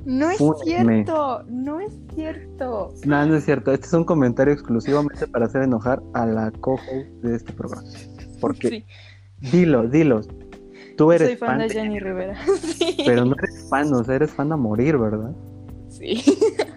No 0.04 0.30
es 0.30 0.38
cierto. 0.64 1.44
No 1.48 1.80
es 1.80 1.92
cierto. 2.14 2.92
No, 3.06 3.24
no 3.26 3.36
es 3.36 3.44
cierto. 3.44 3.72
Este 3.72 3.86
es 3.86 3.92
un 3.92 4.04
comentario 4.04 4.52
exclusivamente 4.52 5.26
para 5.28 5.46
hacer 5.46 5.62
enojar 5.62 6.02
a 6.12 6.26
la 6.26 6.50
cojo 6.50 6.82
de 7.22 7.36
este 7.36 7.52
programa. 7.52 7.88
Porque, 8.40 8.68
Sí, 8.68 8.86
dilo, 9.52 9.86
dilo. 9.88 10.20
Tú 10.96 11.12
eres 11.12 11.28
soy 11.28 11.36
fan 11.36 11.58
de 11.58 11.68
de- 11.68 11.74
Jenny 11.74 12.00
Rivera. 12.00 12.36
Sí. 12.46 12.96
pero 13.06 13.24
no 13.24 13.34
eres 13.38 13.68
fan, 13.70 13.92
o 13.94 14.02
sea, 14.04 14.16
eres 14.16 14.32
fan 14.32 14.50
a 14.52 14.56
morir, 14.56 14.98
¿verdad? 14.98 15.32
Sí. 15.88 16.22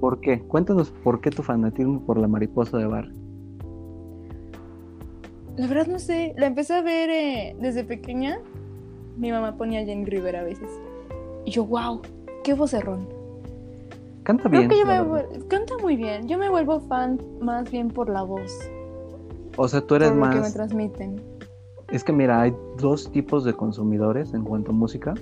¿Por 0.00 0.20
qué? 0.20 0.40
Cuéntanos 0.40 0.90
por 1.02 1.20
qué 1.20 1.30
tu 1.30 1.42
fanatismo 1.42 2.00
por 2.00 2.18
la 2.18 2.28
mariposa 2.28 2.78
de 2.78 2.86
bar. 2.86 3.08
La 5.56 5.66
verdad 5.66 5.86
no 5.88 5.98
sé. 5.98 6.34
La 6.36 6.46
empecé 6.46 6.74
a 6.74 6.82
ver 6.82 7.10
eh, 7.10 7.56
desde 7.60 7.84
pequeña. 7.84 8.38
Mi 9.16 9.32
mamá 9.32 9.56
ponía 9.56 9.80
a 9.80 9.84
Jenny 9.84 10.04
Rivera 10.04 10.40
a 10.40 10.44
veces. 10.44 10.70
Y 11.44 11.50
yo, 11.50 11.64
wow, 11.66 12.00
qué 12.44 12.54
vocerrón. 12.54 13.08
Canta 14.22 14.48
Creo 14.48 14.60
bien. 14.60 14.70
que 14.70 14.78
yo 14.78 14.86
me 14.86 15.46
canta 15.48 15.74
muy 15.82 15.96
bien. 15.96 16.28
Yo 16.28 16.38
me 16.38 16.48
vuelvo 16.48 16.80
fan 16.80 17.20
más 17.40 17.70
bien 17.70 17.88
por 17.88 18.08
la 18.08 18.22
voz, 18.22 18.52
O 19.56 19.66
sea, 19.66 19.80
tú 19.80 19.94
eres 19.96 20.10
por 20.10 20.18
lo 20.18 20.28
que 20.28 20.34
me 20.36 20.40
más. 20.42 20.54
transmiten. 20.54 21.20
Es 21.90 22.04
que 22.04 22.12
mira, 22.12 22.42
hay 22.42 22.54
dos 22.78 23.10
tipos 23.10 23.44
de 23.44 23.54
consumidores 23.54 24.34
en 24.34 24.44
cuanto 24.44 24.70
a 24.70 24.74
música. 24.74 25.14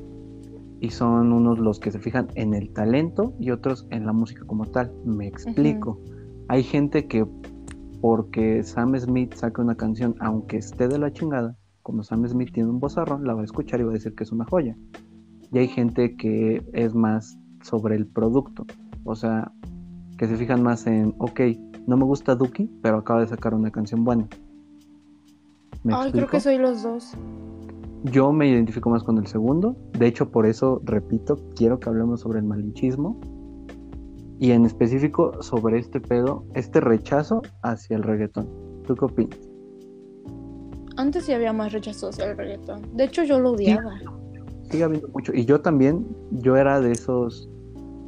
Y 0.81 0.91
son 0.91 1.33
unos 1.33 1.59
los 1.59 1.81
que 1.81 1.91
se 1.91 1.99
fijan 1.99 2.29
en 2.35 2.55
el 2.55 2.73
talento 2.73 3.35
y 3.41 3.51
otros 3.51 3.87
en 3.91 4.05
la 4.07 4.13
música 4.13 4.45
como 4.45 4.67
tal. 4.67 4.93
Me 5.05 5.27
explico. 5.27 6.01
Hay 6.49 6.63
gente 6.63 7.07
que 7.07 7.27
porque 8.01 8.63
Sam 8.63 8.99
Smith 8.99 9.35
saca 9.35 9.63
una 9.63 9.75
canción, 9.75 10.15
aunque 10.21 10.59
esté 10.59 10.87
de 10.87 10.99
la 10.99 11.13
chingada, 11.13 11.57
como 11.83 12.03
Sam 12.03 12.27
Smith 12.29 12.53
tiene 12.53 12.69
un 12.69 12.79
vozarrón, 12.79 13.27
la 13.27 13.35
va 13.35 13.41
a 13.41 13.45
escuchar 13.45 13.81
y 13.81 13.85
va 13.85 13.91
a 13.91 13.95
decir 13.95 14.15
que 14.15 14.25
es 14.25 14.33
una 14.33 14.45
joya. 14.45 14.77
Y 15.53 15.59
hay 15.59 15.69
gente 15.69 16.17
que 16.17 16.65
es 16.73 16.95
más 16.95 17.39
sobre 17.63 17.97
el 17.97 18.07
producto. 18.07 18.67
O 19.05 19.15
sea, 19.15 19.53
que 20.19 20.27
se 20.27 20.37
fijan 20.37 20.63
más 20.63 20.87
en, 20.87 21.15
ok, 21.19 21.41
no 21.87 21.97
me 21.97 22.05
gusta 22.05 22.35
Duki, 22.35 22.71
pero 22.83 22.99
acaba 22.99 23.21
de 23.21 23.29
sacar 23.29 23.55
una 23.55 23.71
canción 23.71 24.05
buena. 24.05 24.29
¿Me 25.85 25.95
Ay, 25.95 26.11
creo 26.11 26.25
explico? 26.25 26.31
que 26.31 26.41
soy 26.41 26.59
los 26.59 26.83
dos. 26.83 27.13
Yo 28.13 28.33
me 28.33 28.49
identifico 28.49 28.89
más 28.91 29.03
con 29.03 29.19
el 29.19 29.27
segundo. 29.27 29.77
De 29.99 30.07
hecho, 30.07 30.31
por 30.31 30.47
eso, 30.47 30.81
repito, 30.85 31.39
quiero 31.57 31.81
que 31.81 31.89
hablemos 31.89 32.21
sobre 32.21 32.39
el 32.39 32.45
malinchismo. 32.45 33.19
Y 34.39 34.53
en 34.53 34.65
específico 34.65 35.43
sobre 35.43 35.79
este 35.79 36.01
pedo, 36.01 36.45
este 36.55 36.81
rechazo 36.81 37.43
hacia 37.63 37.97
el 37.97 38.03
reggaetón. 38.03 38.49
¿Tú 38.87 38.95
qué 38.95 39.05
opinas? 39.07 39.39
Antes 40.97 41.25
sí 41.25 41.33
había 41.33 41.53
más 41.53 41.73
rechazo 41.73 42.09
hacia 42.09 42.31
el 42.31 42.37
reggaetón. 42.37 42.83
De 42.95 43.05
hecho, 43.05 43.25
yo 43.25 43.41
lo 43.41 43.53
odiaba. 43.53 43.99
Sigue 44.71 44.85
habiendo 44.85 45.09
mucho. 45.09 45.33
Y 45.35 45.45
yo 45.45 45.61
también, 45.61 46.07
yo 46.31 46.57
era 46.57 46.81
de 46.81 46.93
esos, 46.93 47.49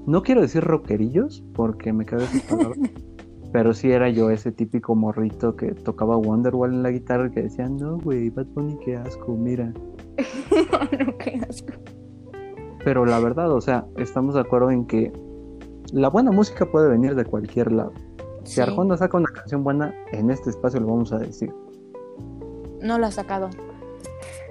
no 0.06 0.22
quiero 0.22 0.42
decir 0.42 0.62
rockerillos, 0.62 1.42
porque 1.54 1.92
me 1.92 2.04
cago 2.04 2.24
palabra, 2.48 2.76
pero 3.52 3.72
sí 3.72 3.90
era 3.90 4.08
yo 4.10 4.30
ese 4.30 4.52
típico 4.52 4.94
morrito 4.94 5.56
que 5.56 5.72
tocaba 5.72 6.16
Wonderwall 6.16 6.72
en 6.74 6.82
la 6.82 6.90
guitarra 6.90 7.30
que 7.30 7.42
decía, 7.42 7.68
no, 7.68 7.98
güey, 7.98 8.30
Bad 8.30 8.46
Bunny, 8.54 8.78
qué 8.84 8.96
asco, 8.96 9.32
mira. 9.36 9.66
no, 10.98 11.18
qué 11.18 11.40
asco. 11.48 11.72
Pero 12.84 13.04
la 13.06 13.18
verdad, 13.20 13.50
o 13.52 13.60
sea, 13.60 13.86
estamos 13.96 14.34
de 14.34 14.40
acuerdo 14.40 14.70
en 14.70 14.86
que 14.86 15.12
la 15.92 16.08
buena 16.08 16.30
música 16.30 16.66
puede 16.70 16.88
venir 16.88 17.14
de 17.14 17.24
cualquier 17.24 17.72
lado. 17.72 17.92
Si 18.44 18.54
Sí. 18.54 18.60
Arjona 18.60 18.96
saca 18.96 19.16
una 19.18 19.30
canción 19.30 19.62
buena, 19.64 19.94
en 20.12 20.30
este 20.30 20.50
espacio 20.50 20.80
lo 20.80 20.86
vamos 20.86 21.12
a 21.12 21.18
decir. 21.18 21.52
No 22.82 22.98
lo 22.98 23.06
ha 23.06 23.10
sacado. 23.10 23.50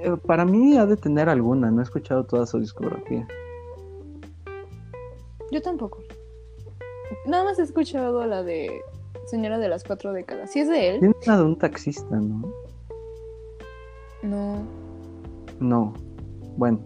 Eh, 0.04 0.16
Para 0.26 0.46
mí 0.46 0.78
ha 0.78 0.86
de 0.86 0.98
tener 0.98 1.30
alguna, 1.30 1.72
no 1.72 1.80
he 1.82 1.84
escuchado 1.84 2.24
toda 2.26 2.46
su 2.46 2.60
discografía. 2.60 3.28
Yo 5.52 5.62
tampoco. 5.62 6.00
Nada 7.26 7.44
más 7.44 7.60
he 7.60 7.64
escuchado 7.64 8.26
la 8.26 8.44
de 8.44 8.82
Señora 9.26 9.58
de 9.60 9.68
las 9.70 9.84
Cuatro 9.84 10.14
Décadas. 10.14 10.52
Si 10.52 10.60
es 10.60 10.70
de 10.70 10.90
él, 10.90 11.00
Tiene 11.00 11.16
una 11.26 11.38
de 11.38 11.44
un 11.44 11.58
taxista, 11.58 12.16
¿no? 12.16 12.52
no. 14.24 14.58
No. 15.60 15.94
Bueno, 16.58 16.80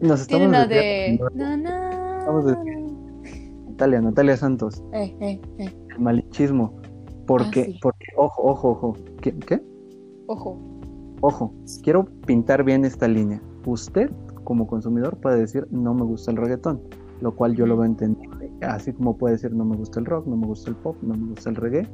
nos 0.00 0.20
estamos 0.22 0.26
Tiene 0.26 0.52
la 0.52 0.66
de. 0.66 1.20
Na, 1.34 1.56
na, 1.56 2.18
Estamos 2.18 2.44
Natalia, 3.68 4.00
Natalia 4.00 4.36
Santos, 4.36 4.82
Eh, 4.92 5.14
eh, 5.20 5.40
eh. 5.58 5.72
el 5.90 5.98
malichismo. 6.00 6.80
Porque, 7.26 7.60
Ah, 7.60 7.64
sí. 7.66 7.78
porque, 7.82 8.06
ojo, 8.16 8.42
ojo, 8.42 8.70
ojo. 8.70 8.96
¿Qué? 9.20 9.36
¿Qué? 9.38 9.60
Ojo. 10.28 10.58
Ojo, 11.20 11.52
quiero 11.82 12.04
pintar 12.26 12.62
bien 12.62 12.84
esta 12.84 13.08
línea. 13.08 13.40
Usted, 13.64 14.10
como 14.44 14.66
consumidor, 14.66 15.16
puede 15.18 15.38
decir 15.40 15.66
no 15.70 15.92
me 15.94 16.04
gusta 16.04 16.30
el 16.30 16.36
reggaetón, 16.36 16.80
lo 17.20 17.34
cual 17.34 17.54
yo 17.56 17.66
lo 17.66 17.76
veo 17.76 17.86
entendible. 17.86 18.35
Así 18.66 18.92
como 18.92 19.16
puede 19.16 19.34
decir 19.34 19.52
no 19.54 19.64
me 19.64 19.76
gusta 19.76 20.00
el 20.00 20.06
rock, 20.06 20.26
no 20.26 20.36
me 20.36 20.46
gusta 20.46 20.70
el 20.70 20.76
pop, 20.76 20.96
no 21.02 21.14
me 21.14 21.28
gusta 21.30 21.50
el 21.50 21.56
reggae. 21.56 21.88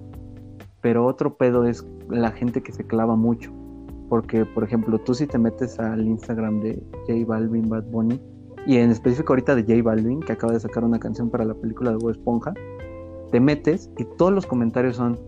Pero 0.81 1.07
otro 1.07 1.37
pedo 1.37 1.65
es 1.65 1.87
la 2.09 2.33
gente 2.33 2.63
que 2.63 2.73
se 2.73 2.85
clava 2.85 3.17
mucho. 3.17 3.53
Porque, 4.09 4.45
por 4.45 4.65
ejemplo, 4.65 4.99
tú 4.99 5.15
si 5.15 5.27
te 5.27 5.39
metes 5.39 5.79
al 5.79 6.07
Instagram 6.07 6.61
de 6.61 6.83
J 7.07 7.25
Balvin, 7.27 7.69
Bad 7.69 7.85
Bunny, 7.85 8.21
y 8.67 8.77
en 8.77 8.91
específico 8.91 9.33
ahorita 9.33 9.55
de 9.55 9.63
J 9.63 9.83
Balvin, 9.83 10.21
que 10.21 10.33
acaba 10.33 10.53
de 10.53 10.61
sacar 10.61 10.85
una 10.85 10.99
canción 10.99 11.31
para 11.31 11.45
la 11.45 11.55
película 11.55 11.91
de 11.91 11.97
Bob 11.97 12.11
Esponja, 12.11 12.53
te 13.31 13.41
metes 13.41 13.91
y 13.99 14.05
todos 14.19 14.33
los 14.33 14.47
comentarios 14.47 14.97
son, 14.97 15.19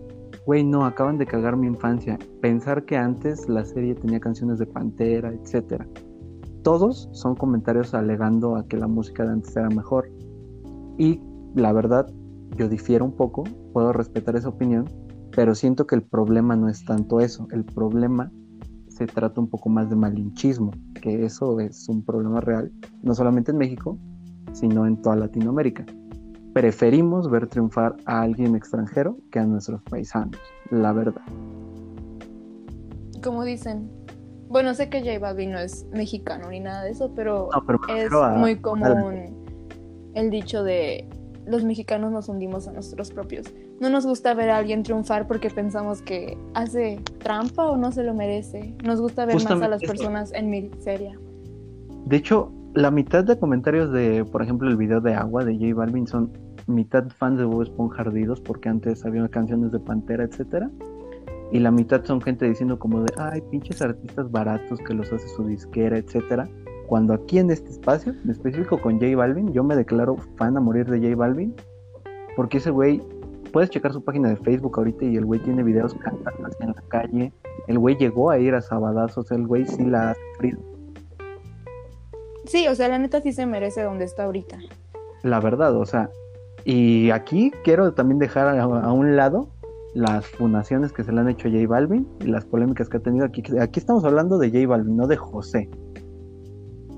güey, 0.45 0.63
no, 0.63 0.85
acaban 0.85 1.17
de 1.17 1.25
cagar 1.25 1.57
mi 1.57 1.67
infancia. 1.67 2.19
Pensar 2.41 2.85
que 2.85 2.95
antes 2.95 3.49
la 3.49 3.65
serie 3.65 3.95
tenía 3.95 4.19
canciones 4.19 4.59
de 4.59 4.67
Pantera, 4.67 5.33
etcétera. 5.33 5.87
Todos 6.61 7.09
son 7.11 7.35
comentarios 7.35 7.93
alegando 7.93 8.55
a 8.55 8.67
que 8.67 8.77
la 8.77 8.87
música 8.87 9.25
de 9.25 9.33
antes 9.33 9.55
era 9.55 9.69
mejor. 9.69 10.09
Y 10.97 11.19
la 11.55 11.71
verdad, 11.73 12.07
yo 12.57 12.69
difiero 12.69 13.05
un 13.05 13.13
poco, 13.13 13.43
puedo 13.73 13.91
respetar 13.93 14.35
esa 14.35 14.49
opinión, 14.49 14.85
pero 15.35 15.55
siento 15.55 15.87
que 15.87 15.95
el 15.95 16.03
problema 16.03 16.55
no 16.55 16.69
es 16.69 16.85
tanto 16.85 17.19
eso. 17.19 17.47
El 17.51 17.63
problema 17.65 18.31
se 18.89 19.07
trata 19.07 19.41
un 19.41 19.47
poco 19.49 19.69
más 19.69 19.89
de 19.89 19.95
malinchismo, 19.95 20.71
que 21.01 21.25
eso 21.25 21.59
es 21.59 21.89
un 21.89 22.03
problema 22.03 22.39
real, 22.41 22.71
no 23.01 23.13
solamente 23.15 23.51
en 23.51 23.57
México, 23.57 23.97
sino 24.53 24.85
en 24.85 25.01
toda 25.01 25.15
Latinoamérica 25.15 25.85
preferimos 26.53 27.29
ver 27.29 27.47
triunfar 27.47 27.97
a 28.05 28.21
alguien 28.21 28.55
extranjero 28.55 29.17
que 29.29 29.39
a 29.39 29.45
nuestros 29.45 29.81
paisanos, 29.83 30.39
la 30.71 30.93
verdad. 30.93 31.21
Como 33.21 33.43
dicen. 33.43 33.89
Bueno, 34.47 34.73
sé 34.73 34.89
que 34.89 35.01
J 35.01 35.19
Balvin 35.19 35.51
no 35.51 35.59
es 35.59 35.85
mexicano 35.91 36.49
ni 36.49 36.61
nada 36.61 36.83
de 36.83 36.91
eso, 36.91 37.11
pero 37.13 37.49
No, 37.53 37.65
pero 37.65 37.79
me 37.89 38.03
es 38.03 38.13
a- 38.13 38.35
muy 38.37 38.55
común 38.55 39.35
el 40.13 40.29
dicho 40.29 40.63
de 40.63 41.05
los 41.45 41.63
mexicanos 41.63 42.11
nos 42.11 42.29
hundimos 42.29 42.67
a 42.67 42.71
nosotros 42.71 43.11
propios. 43.11 43.47
No 43.79 43.89
nos 43.89 44.05
gusta 44.05 44.33
ver 44.33 44.49
a 44.49 44.57
alguien 44.57 44.83
triunfar 44.83 45.27
porque 45.27 45.49
pensamos 45.49 46.01
que 46.01 46.37
hace 46.53 46.99
trampa 47.19 47.69
o 47.69 47.77
no 47.77 47.91
se 47.91 48.03
lo 48.03 48.13
merece. 48.13 48.73
Nos 48.83 49.01
gusta 49.01 49.25
ver 49.25 49.35
más 49.35 49.45
a 49.61 49.67
las 49.67 49.83
eso. 49.83 49.91
personas 49.91 50.33
en 50.33 50.49
miseria. 50.49 51.19
De 52.05 52.17
hecho, 52.17 52.51
la 52.73 52.91
mitad 52.91 53.23
de 53.23 53.37
comentarios 53.39 53.91
de, 53.91 54.25
por 54.25 54.41
ejemplo, 54.41 54.69
el 54.69 54.77
video 54.77 55.01
de 55.01 55.13
Agua 55.13 55.45
de 55.45 55.53
J 55.55 55.73
Balvin 55.73 56.07
son 56.07 56.31
mitad 56.67 57.07
fans 57.09 57.37
de 57.37 57.45
Bob 57.45 57.61
Esponja 57.61 58.01
ardidos 58.01 58.41
porque 58.41 58.69
antes 58.69 59.05
había 59.05 59.27
canciones 59.27 59.71
de 59.71 59.79
Pantera, 59.79 60.23
etcétera. 60.23 60.69
Y 61.51 61.59
la 61.59 61.71
mitad 61.71 62.03
son 62.03 62.21
gente 62.21 62.45
diciendo 62.45 62.79
como 62.79 63.01
de, 63.01 63.13
ay, 63.17 63.41
pinches 63.51 63.81
artistas 63.81 64.31
baratos 64.31 64.79
que 64.79 64.93
los 64.93 65.11
hace 65.13 65.27
su 65.29 65.45
disquera, 65.45 65.97
etcétera. 65.97 66.49
Cuando 66.87 67.13
aquí 67.13 67.39
en 67.39 67.49
este 67.49 67.71
espacio, 67.71 68.13
en 68.23 68.29
específico 68.29 68.79
con 68.79 68.99
J 68.99 69.15
Balvin, 69.15 69.51
yo 69.53 69.63
me 69.63 69.75
declaro 69.75 70.17
fan 70.37 70.55
a 70.57 70.59
morir 70.59 70.85
de 70.89 70.99
J 70.99 71.15
Balvin, 71.15 71.55
porque 72.35 72.57
ese 72.57 72.69
güey, 72.69 73.01
puedes 73.51 73.69
checar 73.69 73.93
su 73.93 74.03
página 74.03 74.29
de 74.29 74.35
Facebook 74.37 74.77
ahorita 74.77 75.05
y 75.05 75.15
el 75.15 75.25
güey 75.25 75.39
tiene 75.39 75.63
videos 75.63 75.93
cantando 75.95 76.49
en 76.59 76.67
la 76.67 76.83
calle. 76.89 77.33
El 77.67 77.79
güey 77.79 77.95
llegó 77.97 78.29
a 78.29 78.37
ir 78.37 78.53
a 78.53 78.61
Sabadazos, 78.61 79.31
el 79.31 79.47
güey 79.47 79.65
sí 79.65 79.85
la 79.85 80.11
ha 80.11 80.15
sufrido. 80.15 80.59
Sí, 82.45 82.67
o 82.67 82.75
sea, 82.75 82.87
la 82.89 82.99
neta 82.99 83.21
sí 83.21 83.31
se 83.31 83.45
merece 83.45 83.81
donde 83.81 84.05
está 84.05 84.25
ahorita. 84.25 84.59
La 85.23 85.39
verdad, 85.39 85.75
o 85.75 85.85
sea, 85.85 86.11
y 86.63 87.09
aquí 87.09 87.51
quiero 87.63 87.93
también 87.93 88.19
dejar 88.19 88.47
a, 88.47 88.61
a 88.61 88.91
un 88.91 89.15
lado 89.15 89.49
las 89.95 90.27
funaciones 90.27 90.91
que 90.91 91.03
se 91.03 91.11
le 91.11 91.21
han 91.21 91.29
hecho 91.29 91.47
a 91.47 91.51
J 91.51 91.65
Balvin 91.67 92.07
y 92.19 92.27
las 92.27 92.45
polémicas 92.45 92.89
que 92.89 92.97
ha 92.97 92.99
tenido 92.99 93.25
aquí. 93.25 93.41
Aquí 93.59 93.79
estamos 93.79 94.03
hablando 94.03 94.37
de 94.37 94.49
J 94.51 94.67
Balvin, 94.67 94.97
no 94.97 95.07
de 95.07 95.15
José. 95.15 95.69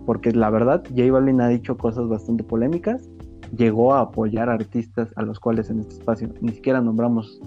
Porque 0.08 0.32
la 0.32 0.50
verdad, 0.50 0.86
J 0.96 1.12
Balvin 1.12 1.42
ha 1.42 1.50
dicho 1.50 1.78
cosas 1.78 2.08
bastante 2.08 2.42
polémicas. 2.42 3.10
Llegó 3.58 3.94
a 3.94 4.00
apoyar 4.00 4.50
a 4.50 4.54
artistas 4.54 5.12
a 5.18 5.22
los 5.22 5.38
cuales 5.38 5.70
en 5.70 5.82
este 5.82 5.96
espacio 5.96 6.30
ni 6.40 6.54
siquiera 6.54 6.80
nombramos 6.80 7.42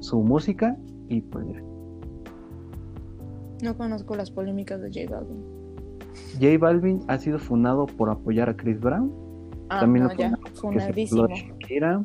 su 0.00 0.20
música. 0.20 0.76
Y 1.08 1.20
pues 1.20 1.46
mira, 1.46 1.62
No 3.62 3.76
conozco 3.76 4.16
las 4.16 4.28
polémicas 4.28 4.80
de 4.80 4.88
J 4.88 5.14
Balvin. 5.14 5.40
J 6.40 6.58
Balvin 6.58 7.04
ha 7.06 7.16
sido 7.16 7.38
funado 7.38 7.86
por 7.86 8.10
apoyar 8.10 8.50
a 8.50 8.56
Chris 8.56 8.80
Brown. 8.80 9.12
Ah, 9.68 9.78
También 9.78 10.06
no, 10.06 10.10
lo 10.12 10.18
ya, 10.18 10.36
funadísimo. 10.54 11.28
Shakira. 11.28 12.04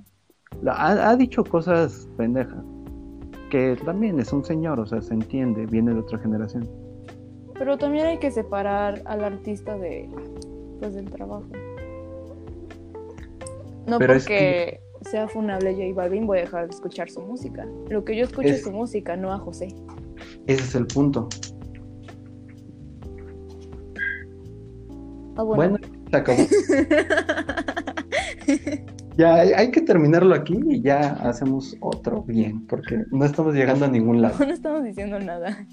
Ha 0.68 1.16
dicho 1.16 1.44
cosas 1.44 2.08
pendejas. 2.16 2.64
Que 3.50 3.76
también 3.84 4.20
es 4.20 4.32
un 4.32 4.46
señor, 4.46 4.80
o 4.80 4.86
sea, 4.86 5.02
se 5.02 5.16
entiende, 5.16 5.66
viene 5.66 5.96
de 5.96 6.00
otra 6.02 6.20
generación. 6.20 6.85
Pero 7.58 7.78
también 7.78 8.06
hay 8.06 8.18
que 8.20 8.32
separar 8.32 9.02
al 9.06 9.24
artista 9.24 9.78
de 9.78 10.10
pues 10.80 10.94
del 10.96 11.10
trabajo. 11.10 11.46
No 13.88 13.98
Pero 14.00 14.14
es 14.14 14.24
porque 14.24 14.80
sea 15.10 15.28
funable 15.28 15.74
J 15.74 15.94
Balvin 15.96 16.26
voy 16.28 16.40
a 16.40 16.42
dejar 16.42 16.68
de 16.68 16.74
escuchar 16.74 17.10
su 17.10 17.22
música. 17.22 17.66
Lo 17.90 18.04
que 18.04 18.16
yo 18.18 18.24
escucho 18.24 18.50
es, 18.50 18.56
Es- 18.58 18.64
su 18.64 18.72
música, 18.72 19.16
no 19.16 19.32
a 19.32 19.38
José. 19.40 19.68
Ese 20.48 20.64
es 20.64 20.76
el 20.76 20.88
punto. 20.88 21.30
Ah, 25.38 25.44
Bueno, 25.44 25.78
bueno. 25.78 25.88
se 26.10 26.18
acabó. 26.18 26.38
ya 29.18 29.36
hay, 29.36 29.50
hay 29.52 29.72
que 29.72 29.82
terminarlo 29.82 30.34
aquí 30.34 30.58
y 30.70 30.82
ya 30.82 31.00
hacemos 31.22 31.76
otro 31.82 32.24
bien, 32.24 32.66
porque 32.68 33.04
no 33.12 33.26
estamos 33.26 33.54
llegando 33.54 33.86
a 33.86 33.90
ningún 33.90 34.22
lado. 34.22 34.36
no 34.46 34.54
estamos 34.54 34.84
diciendo 34.84 35.20
nada. 35.20 35.68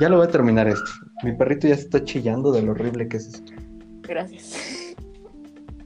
Ya 0.00 0.08
lo 0.08 0.16
voy 0.18 0.26
a 0.26 0.30
terminar 0.30 0.68
esto. 0.68 0.90
Mi 1.22 1.32
perrito 1.32 1.66
ya 1.68 1.74
se 1.76 1.82
está 1.82 2.04
chillando 2.04 2.52
de 2.52 2.62
lo 2.62 2.72
horrible 2.72 3.08
que 3.08 3.16
es 3.16 3.26
esto. 3.28 3.52
Gracias. 4.02 4.94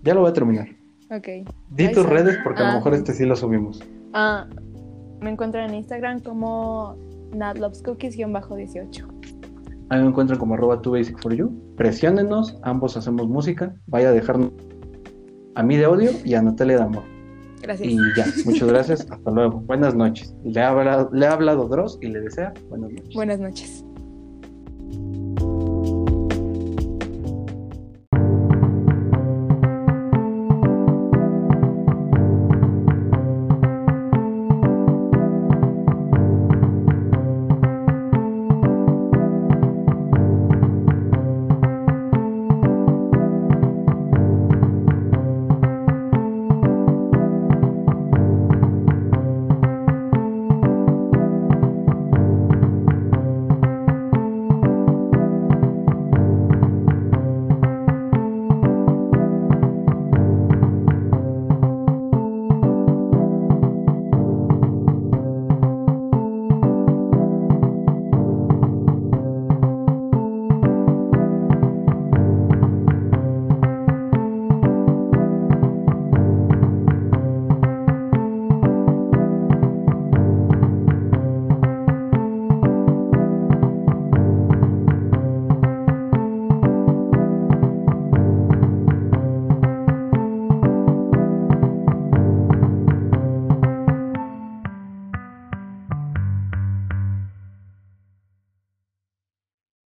Ya 0.03 0.15
lo 0.15 0.21
voy 0.23 0.31
a 0.31 0.33
terminar. 0.33 0.69
Ok. 1.11 1.29
Di 1.71 1.87
Ahí 1.87 1.93
tus 1.93 2.07
redes 2.07 2.37
porque 2.43 2.61
a 2.63 2.67
lo 2.67 2.71
Ah. 2.73 2.75
mejor 2.77 2.95
este 2.95 3.13
sí 3.13 3.25
lo 3.25 3.37
subimos. 3.37 3.81
Ah, 4.13 4.47
me 5.21 5.31
encuentran 5.31 5.69
en 5.71 5.77
Instagram 5.77 6.21
como 6.21 6.97
natlovescookies-18. 7.33 9.07
A 9.91 9.97
mí 9.97 10.03
me 10.03 10.09
encuentran 10.09 10.39
como 10.39 10.55
arroba 10.55 10.81
tu 10.81 10.93
basic 10.93 11.21
for 11.21 11.35
you. 11.35 11.51
Presiónenos, 11.77 12.57
ambos 12.63 12.97
hacemos 12.97 13.29
música. 13.29 13.75
Vaya 13.87 14.09
a 14.11 14.13
dejarnos 14.13 14.53
a 15.57 15.63
mí 15.63 15.77
de 15.77 15.87
odio 15.87 16.11
y 16.25 16.35
a 16.35 16.43
Natalia 16.43 16.77
de 16.77 16.83
amor. 16.85 17.03
Gracias. 17.63 17.89
Y 17.89 17.97
ya, 18.17 18.25
muchas 18.47 18.69
gracias. 18.69 19.01
Hasta 19.11 19.31
luego. 19.31 19.61
Buenas 19.61 19.95
noches. 19.95 20.35
Le 20.45 20.61
ha 20.61 20.69
hablado, 20.71 21.11
le 21.13 21.27
ha 21.27 21.33
hablado 21.33 21.69
Dross 21.69 21.99
y 22.01 22.07
le 22.09 22.21
desea 22.21 22.55
buenas 22.69 22.91
noches. 22.93 23.15
Buenas 23.15 23.41
noches. 23.41 23.85